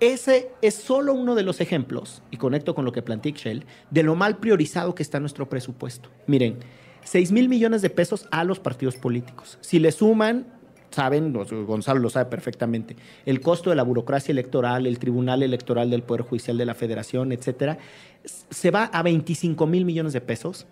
[0.00, 4.02] Ese es solo uno de los ejemplos, y conecto con lo que plantea Shell, de
[4.02, 6.08] lo mal priorizado que está nuestro presupuesto.
[6.26, 6.58] Miren,
[7.04, 9.58] 6 mil millones de pesos a los partidos políticos.
[9.60, 10.46] Si le suman,
[10.90, 16.02] saben, Gonzalo lo sabe perfectamente, el costo de la burocracia electoral, el Tribunal Electoral del
[16.02, 17.78] Poder Judicial de la Federación, etcétera,
[18.24, 20.66] se va a 25 mil millones de pesos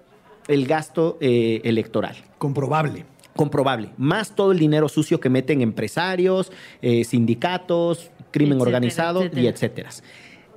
[0.48, 3.04] el gasto eh, electoral Comprobable.
[3.36, 6.50] comprobable, más todo el dinero sucio que meten empresarios,
[6.82, 9.88] eh, sindicatos, crimen Etcétera, organizado y etcétera.
[9.88, 9.90] etcétera.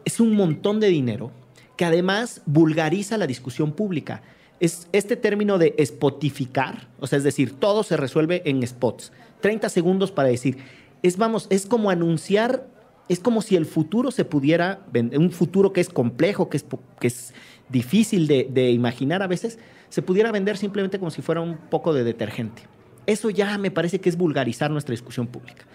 [0.06, 1.32] Es un montón de dinero
[1.76, 4.22] que además vulgariza la discusión pública.
[4.60, 9.12] Es este término de spotificar, o sea, es decir, todo se resuelve en spots.
[9.42, 10.58] 30 segundos para decir,
[11.04, 12.68] es vamos, es como anunciar,
[13.10, 16.66] es como si el futuro se pudiera un futuro que es complejo, que es,
[17.00, 17.34] que es
[17.70, 21.94] difícil de, de imaginar a veces, se pudiera vender simplemente como si fuera un poco
[21.94, 22.64] de detergente.
[23.06, 25.66] Eso ya me parece que es vulgarizar nuestra discusión pública.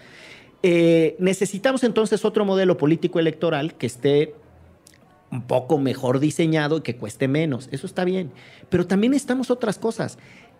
[0.63, 4.33] Eh, necesitamos entonces otro modelo político electoral que esté
[5.29, 7.69] un poco mejor diseñado y que cueste menos.
[7.71, 8.31] Eso está bien.
[8.69, 10.17] Pero también necesitamos otras cosas.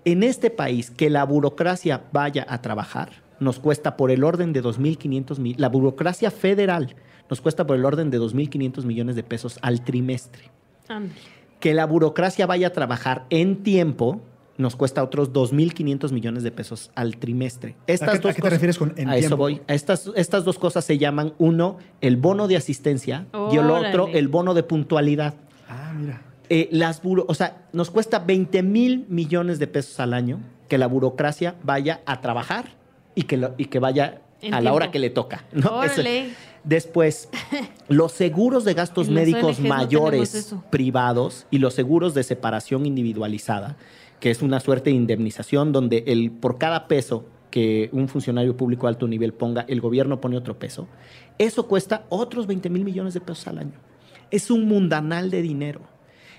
[0.07, 3.09] En este país, que la burocracia vaya a trabajar,
[3.41, 5.55] nos cuesta por el orden de 2.500 mil.
[5.59, 6.95] La burocracia federal
[7.29, 10.49] nos cuesta por el orden de 2.500 millones de pesos al trimestre.
[11.59, 14.21] Que la burocracia vaya a trabajar en tiempo
[14.57, 17.75] nos cuesta otros 2.500 millones de pesos al trimestre.
[17.85, 19.61] Estas ¿A qué- a dos qué te cosas- refieres con en a eso voy.
[19.67, 24.07] A estas, estas dos cosas se llaman, uno, el bono de asistencia y el otro,
[24.07, 25.35] el bono de puntualidad.
[26.49, 30.39] Eh, las buro- o sea, nos cuesta 20 mil millones de pesos al año
[30.69, 32.75] que la burocracia vaya a trabajar
[33.15, 34.21] y que, lo- y que vaya
[34.51, 35.43] a la hora que le toca.
[35.51, 35.83] ¿no?
[35.83, 36.29] Eso- Órale.
[36.63, 37.29] Después,
[37.87, 40.31] los seguros de gastos médicos mayores
[40.69, 43.77] privados y los seguros de separación individualizada,
[44.19, 48.85] que es una suerte de indemnización donde el, por cada peso que un funcionario público
[48.87, 50.87] de alto nivel ponga, el gobierno pone otro peso,
[51.37, 53.79] eso cuesta otros 20 mil millones de pesos al año.
[54.31, 55.81] Es un mundanal de dinero.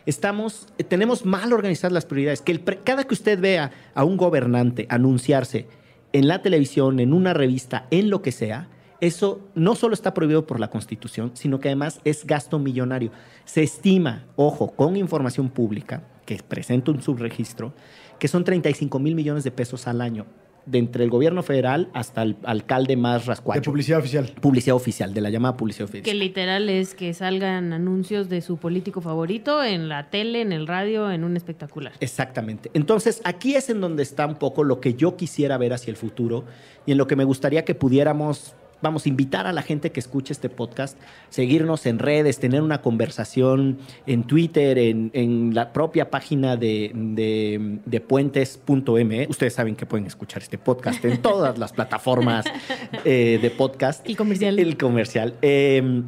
[0.09, 2.41] Estamos, eh, tenemos mal organizadas las prioridades.
[2.41, 5.69] Que cada que usted vea a un gobernante anunciarse
[6.15, 8.71] en la televisión, en una revista, en lo que sea,
[9.03, 13.13] eso no solo está prohibido por la Constitución, sino que además es gasto millonario.
[13.45, 17.75] Se estima, ojo, con información pública, que presenta un subregistro,
[18.19, 20.25] que son 35 mil millones de pesos al año,
[20.71, 23.71] de entre el gobierno federal hasta el alcalde más De rascuacho.
[23.71, 24.33] publicidad oficial.
[24.41, 26.05] publicidad oficial, de la llamada publicidad oficial.
[26.05, 30.67] Que literal es que salgan anuncios de su político favorito en la tele, en el
[30.67, 31.93] radio, en un espectacular.
[32.01, 32.71] Exactamente.
[32.75, 35.97] Entonces, aquí es en donde está un poco lo que yo quisiera ver hacia el
[35.97, 36.45] futuro
[36.87, 40.33] y en lo que me gustaría que pudiéramos, vamos, invitar a la gente que escuche
[40.33, 40.99] este podcast,
[41.31, 47.79] seguirnos en redes, tener una conversación en Twitter, en, en la propia página de, de,
[47.85, 49.27] de puentes.me.
[49.29, 52.47] Ustedes saben que pueden escuchar este podcast en todas las plataformas
[53.05, 54.09] eh, de podcast.
[54.09, 54.59] El comercial.
[54.59, 55.35] El comercial.
[55.43, 56.03] Eh,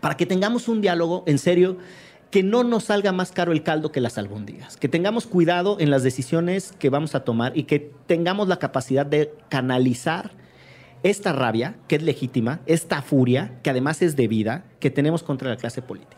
[0.00, 1.78] para que tengamos un diálogo en serio
[2.30, 5.90] que no nos salga más caro el caldo que las albóndigas, que tengamos cuidado en
[5.90, 10.32] las decisiones que vamos a tomar y que tengamos la capacidad de canalizar
[11.02, 15.56] esta rabia, que es legítima, esta furia, que además es debida, que tenemos contra la
[15.56, 16.16] clase política.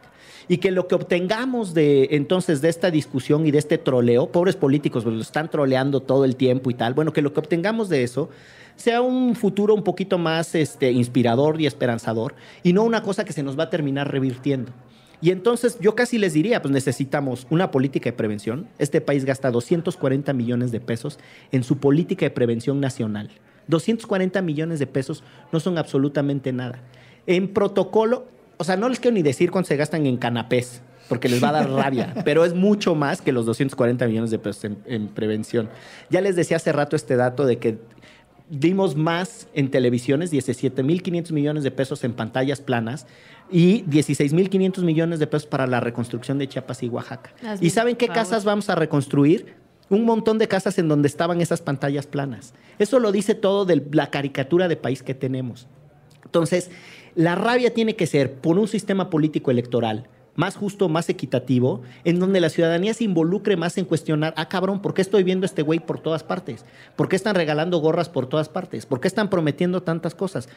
[0.49, 4.57] Y que lo que obtengamos de entonces de esta discusión y de este troleo, pobres
[4.57, 7.89] políticos, pues, lo están troleando todo el tiempo y tal, bueno, que lo que obtengamos
[7.89, 8.31] de eso
[8.77, 13.33] sea un futuro un poquito más este, inspirador y esperanzador y no una cosa que
[13.33, 14.73] se nos va a terminar revirtiendo.
[15.21, 18.69] Y entonces yo casi les diría, pues necesitamos una política de prevención.
[18.79, 21.19] Este país gasta 240 millones de pesos
[21.51, 23.31] en su política de prevención nacional.
[23.69, 26.81] 240 millones de pesos no son absolutamente nada.
[27.27, 31.29] En protocolo, o sea, no les quiero ni decir cuánto se gastan en canapés, porque
[31.29, 34.65] les va a dar rabia, pero es mucho más que los 240 millones de pesos
[34.65, 35.69] en, en prevención.
[36.11, 37.79] Ya les decía hace rato este dato de que
[38.51, 43.07] dimos más en televisiones, 17.500 millones de pesos en pantallas planas
[43.51, 47.33] y 16.500 millones de pesos para la reconstrucción de Chiapas y Oaxaca.
[47.61, 48.23] ¿Y saben qué favor.
[48.23, 49.55] casas vamos a reconstruir?
[49.91, 52.55] Un montón de casas en donde estaban esas pantallas planas.
[52.79, 55.67] Eso lo dice todo de la caricatura de país que tenemos.
[56.25, 56.71] Entonces,
[57.15, 60.09] la rabia tiene que ser por un sistema político electoral
[60.39, 64.81] más justo, más equitativo, en donde la ciudadanía se involucre más en cuestionar, ah, cabrón,
[64.81, 66.65] ¿por qué estoy viendo este güey por todas partes?
[66.95, 68.87] ¿Por qué están regalando gorras por todas partes?
[68.87, 70.49] ¿Por qué están prometiendo tantas cosas?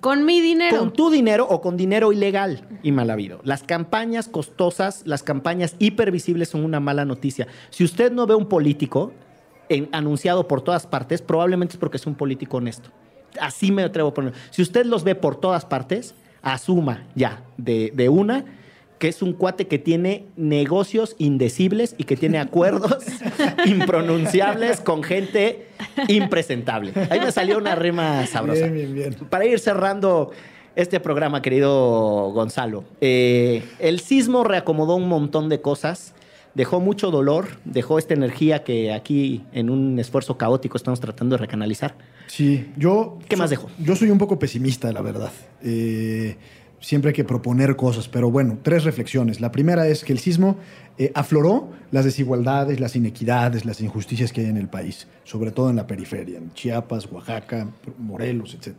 [0.00, 0.78] Con mi dinero.
[0.78, 3.40] Con tu dinero o con dinero ilegal y mal habido.
[3.44, 7.46] Las campañas costosas, las campañas hipervisibles son una mala noticia.
[7.68, 9.12] Si usted no ve un político
[9.92, 12.90] anunciado por todas partes, probablemente es porque es un político honesto.
[13.40, 14.32] Así me atrevo a poner.
[14.50, 18.44] Si usted los ve por todas partes, asuma ya de una
[19.00, 23.02] que es un cuate que tiene negocios indecibles y que tiene acuerdos
[23.64, 25.66] impronunciables con gente
[26.08, 26.92] impresentable.
[27.08, 28.66] Ahí me salió una rima sabrosa.
[28.66, 29.28] Bien, bien, bien.
[29.30, 30.32] Para ir cerrando
[30.76, 36.14] este programa, querido Gonzalo, eh, el sismo reacomodó un montón de cosas,
[36.54, 41.40] dejó mucho dolor, dejó esta energía que aquí en un esfuerzo caótico estamos tratando de
[41.40, 41.94] recanalizar.
[42.26, 43.18] Sí, yo...
[43.26, 43.70] ¿Qué más dejó?
[43.78, 45.32] Yo soy un poco pesimista, la verdad.
[45.64, 46.36] Eh,
[46.80, 49.40] siempre hay que proponer cosas, pero bueno, tres reflexiones.
[49.40, 50.56] La primera es que el sismo
[50.98, 55.70] eh, afloró las desigualdades, las inequidades, las injusticias que hay en el país, sobre todo
[55.70, 57.68] en la periferia, en Chiapas, Oaxaca,
[57.98, 58.76] Morelos, etc.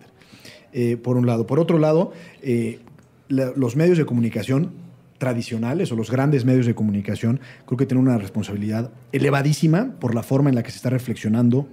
[0.73, 1.45] Eh, por un lado.
[1.45, 2.79] Por otro lado, eh,
[3.29, 4.73] los medios de comunicación
[5.17, 10.23] tradicionales o los grandes medios de comunicación creo que tienen una responsabilidad elevadísima por la
[10.23, 11.67] forma en la que se está reflexionando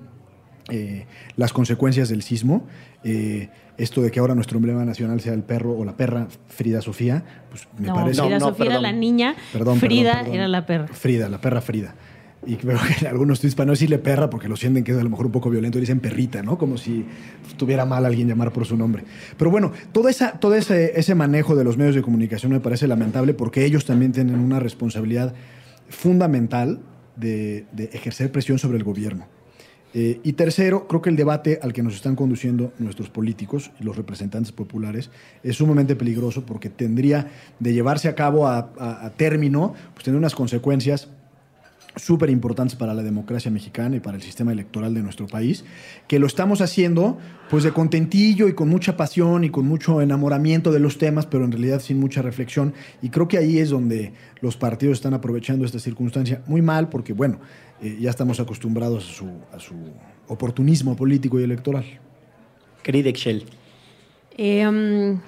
[1.37, 2.66] las consecuencias del sismo.
[3.05, 6.80] Eh, esto de que ahora nuestro emblema nacional sea el perro o la perra Frida
[6.82, 8.20] Sofía, pues me no, parece...
[8.20, 8.82] Frida No, no, Sofía era perdón.
[8.82, 10.34] la niña, Perdón, Frida perdón.
[10.34, 10.88] era la perra.
[10.88, 11.94] Frida, la perra Frida.
[12.46, 15.03] Y creo que algunos tweets, para no decirle perra, porque lo sienten que es a
[15.03, 16.57] lo mejor un poco violento, dicen perrita, ¿no?
[16.59, 17.05] Como si
[17.49, 19.05] estuviera mal alguien llamar por su nombre.
[19.36, 22.86] Pero bueno, toda esa, todo ese, ese manejo de los medios de comunicación me parece
[22.88, 25.34] lamentable porque ellos también tienen una responsabilidad
[25.88, 26.80] fundamental
[27.16, 29.26] de, de ejercer presión sobre el gobierno.
[30.01, 33.82] Eh, y tercero, creo que el debate al que nos están conduciendo nuestros políticos y
[33.82, 35.11] los representantes populares
[35.42, 37.26] es sumamente peligroso porque tendría
[37.59, 41.09] de llevarse a cabo a, a- término, pues tener unas consecuencias
[41.99, 45.64] súper importantes para la democracia mexicana y para el sistema electoral de nuestro país,
[46.07, 47.18] que lo estamos haciendo
[47.51, 51.44] pues de contentillo y con mucha pasión y con mucho enamoramiento de los temas, pero
[51.44, 52.74] en realidad sin mucha reflexión.
[53.03, 57.12] Y creo que ahí es donde los partidos están aprovechando esta circunstancia muy mal, porque
[57.12, 57.40] bueno,
[57.82, 59.74] eh, ya estamos acostumbrados a su, a su
[60.28, 61.84] oportunismo político y electoral.
[62.82, 63.44] Querida Excel.
[64.36, 65.20] Eh, mm,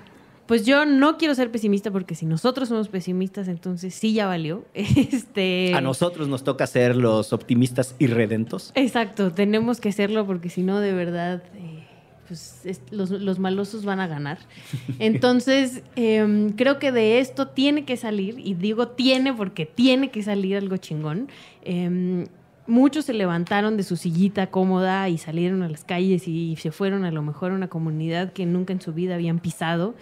[0.51, 4.65] pues yo no quiero ser pesimista porque si nosotros somos pesimistas, entonces sí ya valió.
[4.75, 8.73] Este, A nosotros nos toca ser los optimistas irredentos.
[8.75, 11.85] Exacto, tenemos que hacerlo porque si no, de verdad, eh,
[12.27, 14.39] pues es- los, los malosos van a ganar.
[14.99, 20.25] Entonces, em, creo que de esto tiene que salir, y digo tiene porque tiene que
[20.25, 21.29] salir algo chingón.
[21.63, 22.27] Em,
[22.67, 27.05] muchos se levantaron de su sillita cómoda y salieron a las calles y se fueron
[27.05, 29.95] a lo mejor a una comunidad que nunca en su vida habían pisado.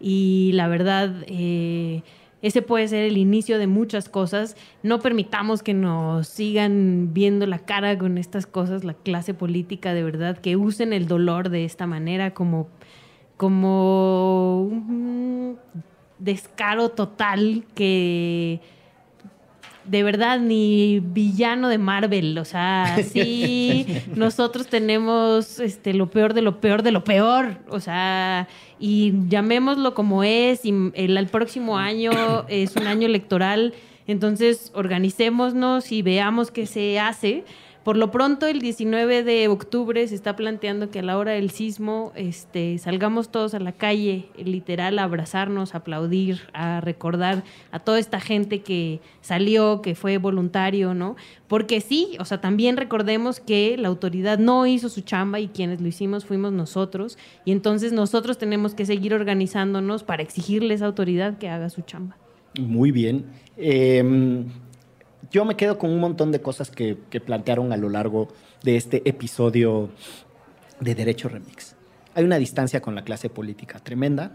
[0.00, 2.02] Y la verdad, eh,
[2.42, 4.56] ese puede ser el inicio de muchas cosas.
[4.82, 10.02] No permitamos que nos sigan viendo la cara con estas cosas, la clase política de
[10.02, 12.68] verdad, que usen el dolor de esta manera como,
[13.36, 15.58] como un
[16.18, 18.60] descaro total que
[19.86, 26.42] de verdad ni villano de Marvel, o sea, sí nosotros tenemos este lo peor de
[26.42, 31.78] lo peor de lo peor, o sea, y llamémoslo como es y el, el próximo
[31.78, 32.10] año
[32.48, 33.74] es un año electoral,
[34.06, 37.44] entonces organicémonos y veamos qué se hace.
[37.86, 41.50] Por lo pronto, el 19 de octubre se está planteando que a la hora del
[41.50, 47.78] sismo este, salgamos todos a la calle, literal, a abrazarnos, a aplaudir, a recordar a
[47.78, 51.14] toda esta gente que salió, que fue voluntario, ¿no?
[51.46, 55.80] Porque sí, o sea, también recordemos que la autoridad no hizo su chamba y quienes
[55.80, 57.16] lo hicimos fuimos nosotros.
[57.44, 61.82] Y entonces nosotros tenemos que seguir organizándonos para exigirle a esa autoridad que haga su
[61.82, 62.16] chamba.
[62.58, 63.26] Muy bien.
[63.56, 64.02] Eh,
[65.30, 68.28] yo me quedo con un montón de cosas que, plantearon a lo largo
[68.62, 69.90] de este episodio
[70.80, 71.74] de Derecho Remix.
[72.14, 74.32] Hay una distancia con la clase política tremenda.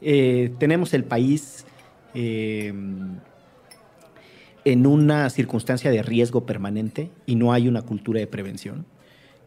[0.00, 1.66] Eh, tenemos el país
[2.14, 2.72] eh,
[4.64, 8.86] en una circunstancia de riesgo permanente y no hay una cultura de prevención.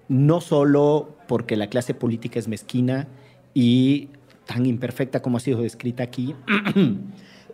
[0.07, 3.07] No solo porque la clase política es mezquina
[3.53, 4.09] y
[4.45, 6.34] tan imperfecta como ha sido descrita aquí,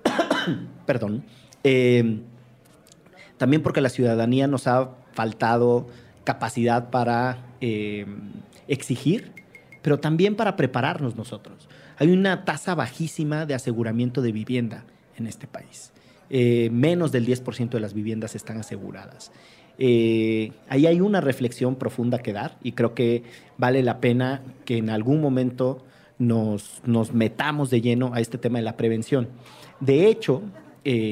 [0.86, 1.24] perdón,
[1.64, 2.22] eh,
[3.44, 5.86] también porque la ciudadanía nos ha faltado
[6.24, 8.06] capacidad para eh,
[8.70, 9.34] exigir,
[9.82, 11.68] pero también para prepararnos nosotros.
[11.98, 14.86] Hay una tasa bajísima de aseguramiento de vivienda
[15.18, 15.92] en este país.
[16.30, 19.34] Eh, menos del 10% de las viviendas están aseguradas.
[19.78, 23.24] Eh, ahí hay una reflexión profunda que dar y creo que
[23.58, 25.84] vale la pena que en algún momento
[26.18, 29.28] nos, nos metamos de lleno a este tema de la prevención.
[29.82, 30.44] De hecho,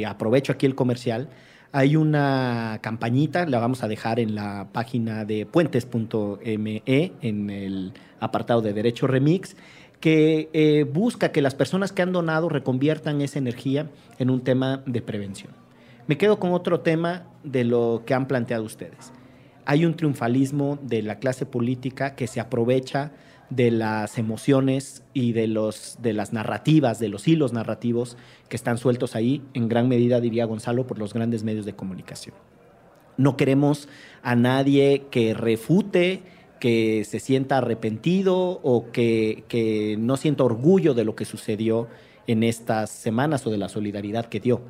[0.07, 1.27] aprovecho aquí el comercial,
[1.71, 8.61] hay una campañita, la vamos a dejar en la página de puentes.me, en el apartado
[8.61, 9.55] de Derecho Remix,
[9.99, 13.87] que eh, busca que las personas que han donado reconviertan esa energía
[14.19, 15.51] en un tema de prevención.
[16.07, 19.13] Me quedo con otro tema de lo que han planteado ustedes.
[19.65, 23.11] Hay un triunfalismo de la clase política que se aprovecha
[23.51, 28.17] de las emociones y de, los, de las narrativas, de los hilos narrativos
[28.49, 32.33] que están sueltos ahí, en gran medida, diría Gonzalo, por los grandes medios de comunicación.
[33.17, 33.89] No queremos
[34.23, 36.23] a nadie que refute,
[36.61, 41.89] que se sienta arrepentido o que, que no sienta orgullo de lo que sucedió
[42.27, 44.61] en estas semanas o de la solidaridad que dio.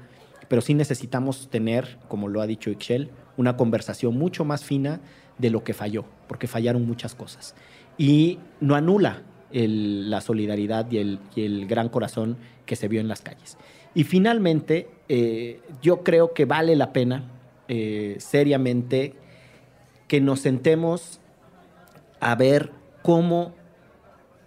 [0.47, 5.01] Pero sí necesitamos tener, como lo ha dicho Ixchel, una conversación mucho más fina
[5.37, 7.55] de lo que falló, porque fallaron muchas cosas
[7.97, 9.21] y no anula
[9.53, 13.57] la solidaridad y el, y el, gran corazón que se vio en las calles.
[13.93, 17.23] Y finalmente, eh, yo creo que vale la pena
[17.67, 19.15] eh, seriamente
[20.07, 21.19] que nos sentemos
[22.19, 22.71] a ver
[23.01, 23.53] cómo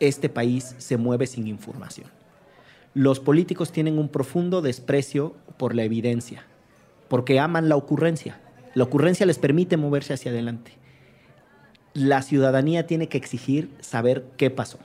[0.01, 2.09] este país se mueve sin información.
[2.95, 6.47] Los políticos tienen un profundo desprecio por la evidencia,
[7.09, 8.41] porque aman la ocurrencia.
[8.75, 10.84] La ocurrencia les permite moverse hacia adelante
[11.95, 14.79] la ciudadanía tiene que exigir saber qué pasó.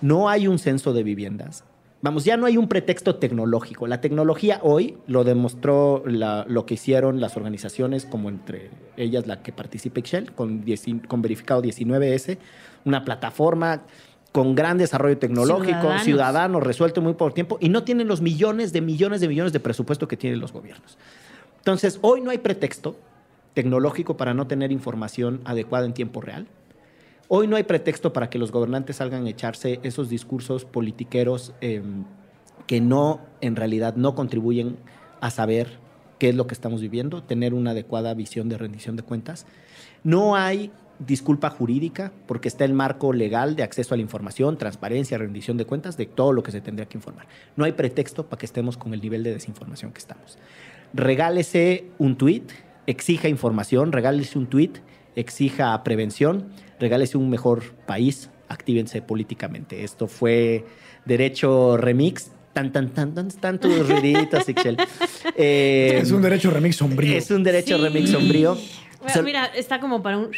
[0.00, 1.64] No hay un censo de viviendas.
[2.00, 3.88] Vamos, ya no hay un pretexto tecnológico.
[3.88, 9.42] La tecnología hoy lo demostró la, lo que hicieron las organizaciones, como entre ellas la
[9.42, 10.64] que participa Excel, con,
[11.08, 12.38] con verificado 19S,
[12.84, 13.82] una plataforma
[14.30, 16.02] con gran desarrollo tecnológico, ciudadanos.
[16.04, 19.58] ciudadano, resuelto muy poco tiempo, y no tienen los millones de millones de millones de
[19.58, 20.96] presupuesto que tienen los gobiernos.
[21.58, 22.96] Entonces, hoy no hay pretexto
[23.58, 26.46] tecnológico para no tener información adecuada en tiempo real.
[27.26, 31.82] Hoy no hay pretexto para que los gobernantes salgan a echarse esos discursos politiqueros eh,
[32.68, 34.76] que no, en realidad, no contribuyen
[35.20, 35.80] a saber
[36.20, 39.44] qué es lo que estamos viviendo, tener una adecuada visión de rendición de cuentas.
[40.04, 45.18] No hay disculpa jurídica porque está el marco legal de acceso a la información, transparencia,
[45.18, 47.26] rendición de cuentas, de todo lo que se tendría que informar.
[47.56, 50.38] No hay pretexto para que estemos con el nivel de desinformación que estamos.
[50.94, 52.52] Regálese un tuit
[52.88, 54.72] exija información, regálese un tweet,
[55.14, 56.48] exija prevención,
[56.80, 59.84] regálese un mejor país, actívense políticamente.
[59.84, 60.64] Esto fue
[61.04, 62.32] Derecho Remix.
[62.54, 64.78] Tan, tan, tan, tan, tantos ruiditos, Ixchel.
[65.36, 67.16] Eh, es un derecho remix sombrío.
[67.16, 67.82] Es un derecho sí.
[67.84, 68.58] remix sombrío.
[69.00, 70.30] Bueno, mira, está como para un.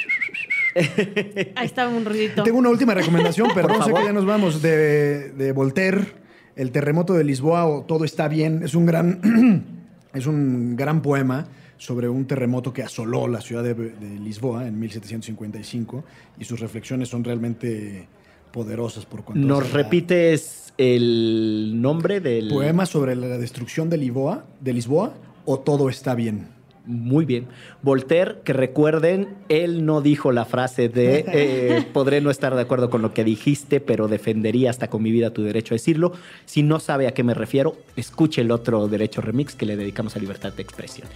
[1.54, 2.42] Ahí está un ruidito.
[2.42, 4.60] Tengo una última recomendación, perdón, sé que ya nos vamos.
[4.60, 6.12] De, de Voltaire,
[6.56, 8.62] El terremoto de Lisboa o Todo está bien.
[8.64, 9.64] Es un gran,
[10.12, 11.46] es un gran poema
[11.80, 16.04] sobre un terremoto que asoló la ciudad de, de, Lisboa en 1755
[16.38, 18.06] y sus reflexiones son realmente
[18.52, 24.74] poderosas por cuanto ¿Nos repites el nombre del poema sobre la destrucción de Lisboa, de
[24.74, 25.14] Lisboa
[25.46, 26.48] o todo está bien?
[26.84, 27.46] Muy bien.
[27.80, 32.90] Voltaire, que recuerden, él no dijo la frase de eh, podré no estar de acuerdo
[32.90, 36.12] con lo que dijiste, pero defendería hasta con mi vida tu derecho a decirlo.
[36.44, 40.14] Si no sabe a qué me refiero, escuche el otro derecho remix que le dedicamos
[40.16, 41.08] a libertad de expresión.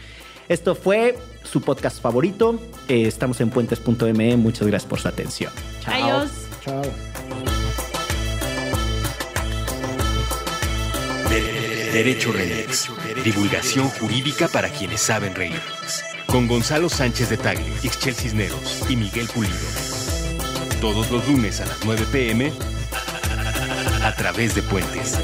[0.49, 2.59] Esto fue su podcast favorito.
[2.89, 4.37] Eh, estamos en puentes.me.
[4.37, 5.53] Muchas gracias por su atención.
[5.81, 5.95] Chao.
[5.95, 6.31] Adiós.
[6.65, 6.83] Chao.
[11.95, 12.91] Derecho Remix.
[13.23, 15.61] Divulgación jurídica para quienes saben reír.
[16.27, 19.55] Con Gonzalo Sánchez de Tagle, Ixchel Cisneros y Miguel Pulido.
[20.81, 22.53] Todos los lunes a las 9 pm
[24.03, 25.17] a través de Puentes.